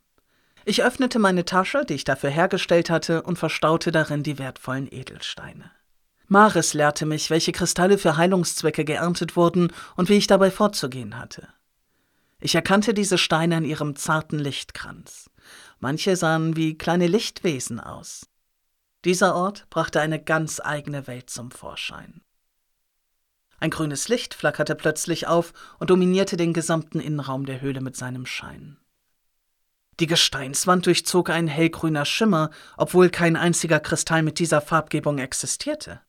Ich 0.65 0.83
öffnete 0.83 1.19
meine 1.19 1.45
Tasche, 1.45 1.85
die 1.85 1.93
ich 1.93 2.03
dafür 2.03 2.29
hergestellt 2.29 2.89
hatte, 2.89 3.23
und 3.23 3.37
verstaute 3.37 3.91
darin 3.91 4.23
die 4.23 4.37
wertvollen 4.37 4.87
Edelsteine. 4.91 5.71
Maris 6.27 6.73
lehrte 6.73 7.05
mich, 7.05 7.29
welche 7.29 7.51
Kristalle 7.51 7.97
für 7.97 8.17
Heilungszwecke 8.17 8.85
geerntet 8.85 9.35
wurden 9.35 9.71
und 9.95 10.09
wie 10.09 10.17
ich 10.17 10.27
dabei 10.27 10.51
vorzugehen 10.51 11.17
hatte. 11.17 11.47
Ich 12.39 12.55
erkannte 12.55 12.93
diese 12.93 13.17
Steine 13.17 13.57
an 13.57 13.65
ihrem 13.65 13.95
zarten 13.95 14.39
Lichtkranz. 14.39 15.29
Manche 15.79 16.15
sahen 16.15 16.55
wie 16.57 16.77
kleine 16.77 17.07
Lichtwesen 17.07 17.79
aus. 17.79 18.27
Dieser 19.05 19.35
Ort 19.35 19.69
brachte 19.69 19.99
eine 19.99 20.21
ganz 20.21 20.61
eigene 20.63 21.07
Welt 21.07 21.29
zum 21.29 21.51
Vorschein. 21.51 22.21
Ein 23.59 23.69
grünes 23.69 24.07
Licht 24.07 24.33
flackerte 24.33 24.75
plötzlich 24.75 25.27
auf 25.27 25.53
und 25.79 25.89
dominierte 25.89 26.37
den 26.37 26.53
gesamten 26.53 26.99
Innenraum 26.99 27.45
der 27.45 27.61
Höhle 27.61 27.81
mit 27.81 27.95
seinem 27.95 28.25
Schein. 28.25 28.77
Die 29.99 30.07
Gesteinswand 30.07 30.85
durchzog 30.85 31.29
ein 31.29 31.47
hellgrüner 31.47 32.05
Schimmer, 32.05 32.49
obwohl 32.77 33.09
kein 33.09 33.35
einziger 33.35 33.79
Kristall 33.79 34.23
mit 34.23 34.39
dieser 34.39 34.59
Farbgebung 34.59 35.19
existierte. 35.19 36.01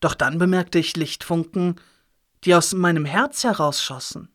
Doch 0.00 0.14
dann 0.14 0.38
bemerkte 0.38 0.78
ich 0.78 0.96
Lichtfunken, 0.96 1.80
die 2.44 2.54
aus 2.54 2.72
meinem 2.72 3.04
Herz 3.04 3.44
herausschossen. 3.44 4.28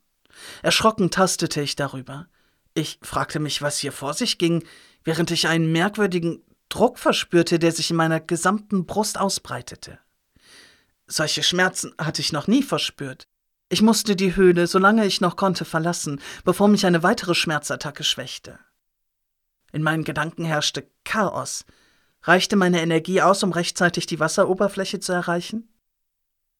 Erschrocken 0.62 1.12
tastete 1.12 1.62
ich 1.62 1.76
darüber. 1.76 2.28
Ich 2.74 3.00
fragte 3.02 3.40
mich, 3.40 3.62
was 3.62 3.78
hier 3.80 3.92
vor 3.92 4.14
sich 4.14 4.38
ging, 4.38 4.64
während 5.04 5.32
ich 5.32 5.48
einen 5.48 5.72
merkwürdigen 5.72 6.44
Druck 6.70 7.00
verspürte, 7.00 7.60
der 7.60 7.72
sich 7.72 7.90
in 7.90 7.98
meiner 7.98 8.20
gesamten 8.20 8.86
Brust 8.86 9.20
ausbreitete. 9.20 10.00
Solche 11.08 11.42
Schmerzen 11.42 11.94
hatte 11.98 12.22
ich 12.22 12.32
noch 12.32 12.48
nie 12.48 12.62
verspürt. 12.62 13.28
Ich 13.70 13.82
musste 13.82 14.16
die 14.16 14.36
Höhle, 14.36 14.68
solange 14.68 15.06
ich 15.06 15.22
noch 15.22 15.36
konnte, 15.36 15.66
verlassen, 15.66 16.22
bevor 16.44 16.68
mich 16.68 16.86
eine 16.86 17.04
weitere 17.04 17.36
Schmerzattacke 17.36 18.04
schwächte. 18.04 18.60
In 19.72 19.84
meinen 19.84 20.04
Gedanken 20.04 20.46
herrschte 20.46 20.90
Chaos. 21.04 21.66
Reichte 22.24 22.56
meine 22.56 22.82
Energie 22.82 23.22
aus, 23.22 23.44
um 23.44 23.52
rechtzeitig 23.52 24.06
die 24.06 24.20
Wasseroberfläche 24.20 25.00
zu 25.00 25.12
erreichen? 25.12 25.70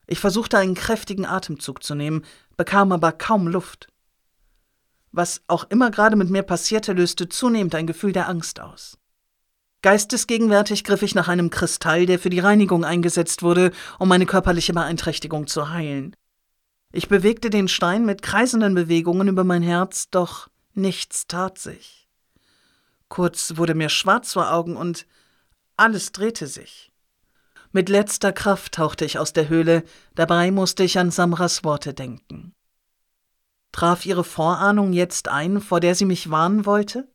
Ich 0.08 0.20
versuchte 0.20 0.58
einen 0.58 0.76
kräftigen 0.76 1.26
Atemzug 1.26 1.84
zu 1.84 1.94
nehmen, 1.94 2.26
bekam 2.58 2.92
aber 2.92 3.12
kaum 3.12 3.48
Luft. 3.48 3.88
Was 5.12 5.42
auch 5.48 5.66
immer 5.70 5.92
gerade 5.92 6.16
mit 6.16 6.30
mir 6.30 6.44
passierte, 6.44 6.94
löste 6.94 7.30
zunehmend 7.30 7.76
ein 7.76 7.88
Gefühl 7.88 8.12
der 8.12 8.30
Angst 8.30 8.60
aus. 8.60 8.98
Geistesgegenwärtig 9.82 10.84
griff 10.84 11.04
ich 11.04 11.16
nach 11.16 11.30
einem 11.30 11.50
Kristall, 11.50 12.06
der 12.06 12.20
für 12.20 12.30
die 12.30 12.40
Reinigung 12.40 12.84
eingesetzt 12.84 13.44
wurde, 13.44 13.72
um 13.98 14.10
meine 14.10 14.26
körperliche 14.26 14.74
Beeinträchtigung 14.74 15.48
zu 15.48 15.70
heilen. 15.70 16.16
Ich 16.92 17.08
bewegte 17.08 17.50
den 17.50 17.68
Stein 17.68 18.06
mit 18.06 18.22
kreisenden 18.22 18.74
Bewegungen 18.76 19.28
über 19.28 19.44
mein 19.44 19.62
Herz, 19.62 20.10
doch 20.10 20.50
nichts 20.74 21.28
tat 21.28 21.58
sich. 21.58 22.08
Kurz 23.08 23.58
wurde 23.58 23.74
mir 23.74 23.90
schwarz 23.90 24.34
vor 24.34 24.52
Augen 24.52 24.76
und 24.76 25.06
alles 25.78 26.12
drehte 26.12 26.48
sich. 26.48 26.92
Mit 27.72 27.88
letzter 27.88 28.34
Kraft 28.34 28.74
tauchte 28.74 29.06
ich 29.06 29.18
aus 29.18 29.32
der 29.32 29.48
Höhle, 29.48 29.84
dabei 30.16 30.52
musste 30.52 30.84
ich 30.84 30.98
an 30.98 31.12
Samras 31.12 31.64
Worte 31.64 31.94
denken. 31.94 32.54
Traf 33.72 34.06
ihre 34.06 34.24
Vorahnung 34.24 34.92
jetzt 34.92 35.28
ein, 35.28 35.62
vor 35.62 35.80
der 35.80 35.96
sie 35.96 36.06
mich 36.06 36.32
warnen 36.32 36.66
wollte? 36.66 37.08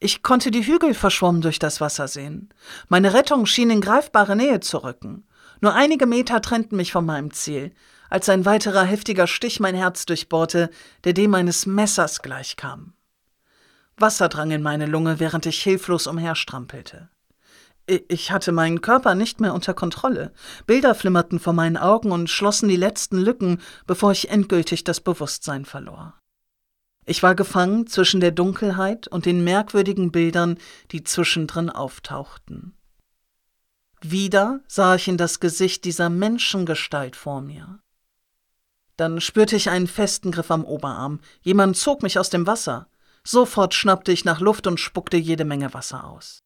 Ich 0.00 0.22
konnte 0.22 0.50
die 0.50 0.64
Hügel 0.64 0.94
verschwommen 0.94 1.40
durch 1.40 1.58
das 1.58 1.80
Wasser 1.80 2.06
sehen. 2.06 2.50
Meine 2.88 3.14
Rettung 3.14 3.46
schien 3.46 3.70
in 3.70 3.80
greifbare 3.80 4.36
Nähe 4.36 4.60
zu 4.60 4.78
rücken. 4.78 5.26
Nur 5.60 5.74
einige 5.74 6.06
Meter 6.06 6.40
trennten 6.40 6.76
mich 6.76 6.92
von 6.92 7.04
meinem 7.04 7.32
Ziel, 7.32 7.72
als 8.08 8.28
ein 8.28 8.44
weiterer 8.44 8.84
heftiger 8.84 9.26
Stich 9.26 9.58
mein 9.58 9.74
Herz 9.74 10.06
durchbohrte, 10.06 10.70
der 11.04 11.14
dem 11.14 11.34
eines 11.34 11.66
Messers 11.66 12.22
gleichkam. 12.22 12.94
Wasser 13.96 14.28
drang 14.28 14.52
in 14.52 14.62
meine 14.62 14.86
Lunge, 14.86 15.18
während 15.18 15.46
ich 15.46 15.60
hilflos 15.62 16.06
umherstrampelte. 16.06 17.08
Ich 17.86 18.30
hatte 18.30 18.52
meinen 18.52 18.82
Körper 18.82 19.14
nicht 19.14 19.40
mehr 19.40 19.54
unter 19.54 19.74
Kontrolle. 19.74 20.32
Bilder 20.66 20.94
flimmerten 20.94 21.40
vor 21.40 21.54
meinen 21.54 21.78
Augen 21.78 22.12
und 22.12 22.30
schlossen 22.30 22.68
die 22.68 22.76
letzten 22.76 23.18
Lücken, 23.18 23.60
bevor 23.86 24.12
ich 24.12 24.28
endgültig 24.28 24.84
das 24.84 25.00
Bewusstsein 25.00 25.64
verlor. 25.64 26.14
Ich 27.08 27.22
war 27.22 27.34
gefangen 27.34 27.86
zwischen 27.86 28.20
der 28.20 28.32
Dunkelheit 28.32 29.08
und 29.08 29.24
den 29.24 29.42
merkwürdigen 29.42 30.12
Bildern, 30.12 30.58
die 30.90 31.04
zwischendrin 31.04 31.70
auftauchten. 31.70 32.76
Wieder 34.02 34.60
sah 34.68 34.94
ich 34.94 35.08
in 35.08 35.16
das 35.16 35.40
Gesicht 35.40 35.86
dieser 35.86 36.10
Menschengestalt 36.10 37.16
vor 37.16 37.40
mir. 37.40 37.80
Dann 38.98 39.22
spürte 39.22 39.56
ich 39.56 39.70
einen 39.70 39.86
festen 39.86 40.32
Griff 40.32 40.50
am 40.50 40.66
Oberarm. 40.66 41.20
Jemand 41.40 41.78
zog 41.78 42.02
mich 42.02 42.18
aus 42.18 42.28
dem 42.28 42.46
Wasser. 42.46 42.88
Sofort 43.24 43.72
schnappte 43.72 44.12
ich 44.12 44.26
nach 44.26 44.40
Luft 44.40 44.66
und 44.66 44.78
spuckte 44.78 45.16
jede 45.16 45.46
Menge 45.46 45.72
Wasser 45.72 46.04
aus. 46.04 46.42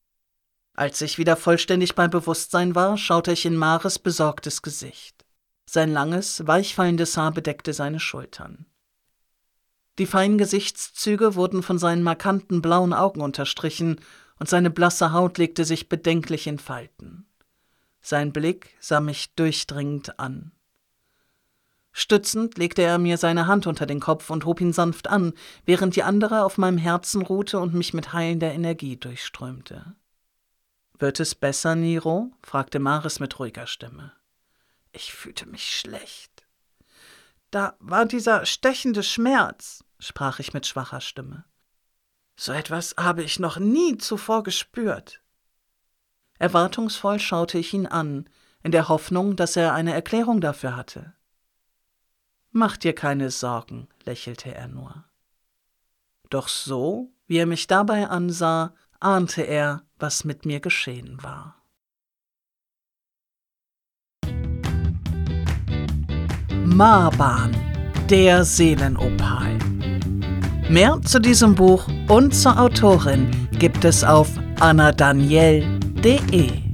Als 0.75 1.01
ich 1.01 1.18
wieder 1.18 1.35
vollständig 1.35 1.96
bei 1.96 2.07
Bewusstsein 2.07 2.77
war, 2.77 2.96
schaute 2.96 3.33
ich 3.33 3.46
in 3.46 3.57
Mares 3.57 3.98
besorgtes 3.98 4.62
Gesicht. 4.62 5.25
Sein 5.68 5.92
langes, 5.92 6.46
weichfallendes 6.46 7.16
Haar 7.16 7.33
bedeckte 7.33 7.72
seine 7.72 7.98
Schultern. 7.98 8.66
Die 9.98 10.07
feinen 10.07 10.38
Gesichtszüge 10.38 11.35
wurden 11.35 11.62
von 11.62 11.78
seinen 11.78 12.02
markanten 12.02 12.62
blauen 12.62 12.92
Augen 12.92 13.20
unterstrichen, 13.20 14.00
und 14.38 14.48
seine 14.48 14.70
blasse 14.70 15.12
Haut 15.12 15.38
legte 15.38 15.64
sich 15.64 15.88
bedenklich 15.88 16.48
in 16.48 16.59
Falten. 16.59 17.26
Sein 18.00 18.33
Blick 18.33 18.76
sah 18.81 19.00
mich 19.00 19.35
durchdringend 19.35 20.18
an. 20.18 20.50
Stützend 21.92 22.59
legte 22.59 22.83
er 22.83 22.98
mir 22.98 23.18
seine 23.18 23.46
Hand 23.46 23.66
unter 23.66 23.87
den 23.87 24.00
Kopf 24.00 24.31
und 24.31 24.46
hob 24.46 24.61
ihn 24.61 24.72
sanft 24.72 25.09
an, 25.09 25.35
während 25.66 25.94
die 25.94 26.02
andere 26.02 26.44
auf 26.44 26.59
meinem 26.59 26.78
Herzen 26.78 27.22
ruhte 27.22 27.61
und 27.61 27.74
mich 27.74 27.94
mit 27.94 28.14
heilender 28.14 28.52
Energie 28.52 28.96
durchströmte. 28.96 29.94
Wird 30.98 31.20
es 31.20 31.35
besser, 31.35 31.74
Niro? 31.74 32.33
fragte 32.42 32.78
Maris 32.78 33.20
mit 33.20 33.38
ruhiger 33.38 33.66
Stimme. 33.66 34.12
Ich 34.92 35.12
fühlte 35.12 35.46
mich 35.46 35.76
schlecht. 35.76 36.31
Da 37.52 37.76
war 37.80 38.06
dieser 38.06 38.46
stechende 38.46 39.02
Schmerz, 39.02 39.84
sprach 39.98 40.40
ich 40.40 40.54
mit 40.54 40.66
schwacher 40.66 41.02
Stimme. 41.02 41.44
So 42.34 42.50
etwas 42.50 42.94
habe 42.98 43.22
ich 43.22 43.38
noch 43.38 43.58
nie 43.58 43.98
zuvor 43.98 44.42
gespürt. 44.42 45.22
Erwartungsvoll 46.38 47.20
schaute 47.20 47.58
ich 47.58 47.74
ihn 47.74 47.86
an, 47.86 48.28
in 48.62 48.72
der 48.72 48.88
Hoffnung, 48.88 49.36
dass 49.36 49.54
er 49.56 49.74
eine 49.74 49.92
Erklärung 49.92 50.40
dafür 50.40 50.76
hatte. 50.76 51.12
Mach 52.52 52.78
dir 52.78 52.94
keine 52.94 53.30
Sorgen, 53.30 53.88
lächelte 54.04 54.54
er 54.54 54.68
nur. 54.68 55.04
Doch 56.30 56.48
so, 56.48 57.12
wie 57.26 57.36
er 57.36 57.46
mich 57.46 57.66
dabei 57.66 58.08
ansah, 58.08 58.74
ahnte 58.98 59.42
er, 59.42 59.84
was 59.98 60.24
mit 60.24 60.46
mir 60.46 60.60
geschehen 60.60 61.22
war. 61.22 61.62
Marbahn, 66.64 67.51
der 68.09 68.44
Seelenopal. 68.44 69.59
Mehr 70.68 70.98
zu 71.05 71.20
diesem 71.20 71.55
Buch 71.55 71.87
und 72.09 72.35
zur 72.35 72.59
Autorin 72.59 73.31
gibt 73.59 73.85
es 73.85 74.05
auf 74.05 74.29
annadaniel.de. 74.61 76.71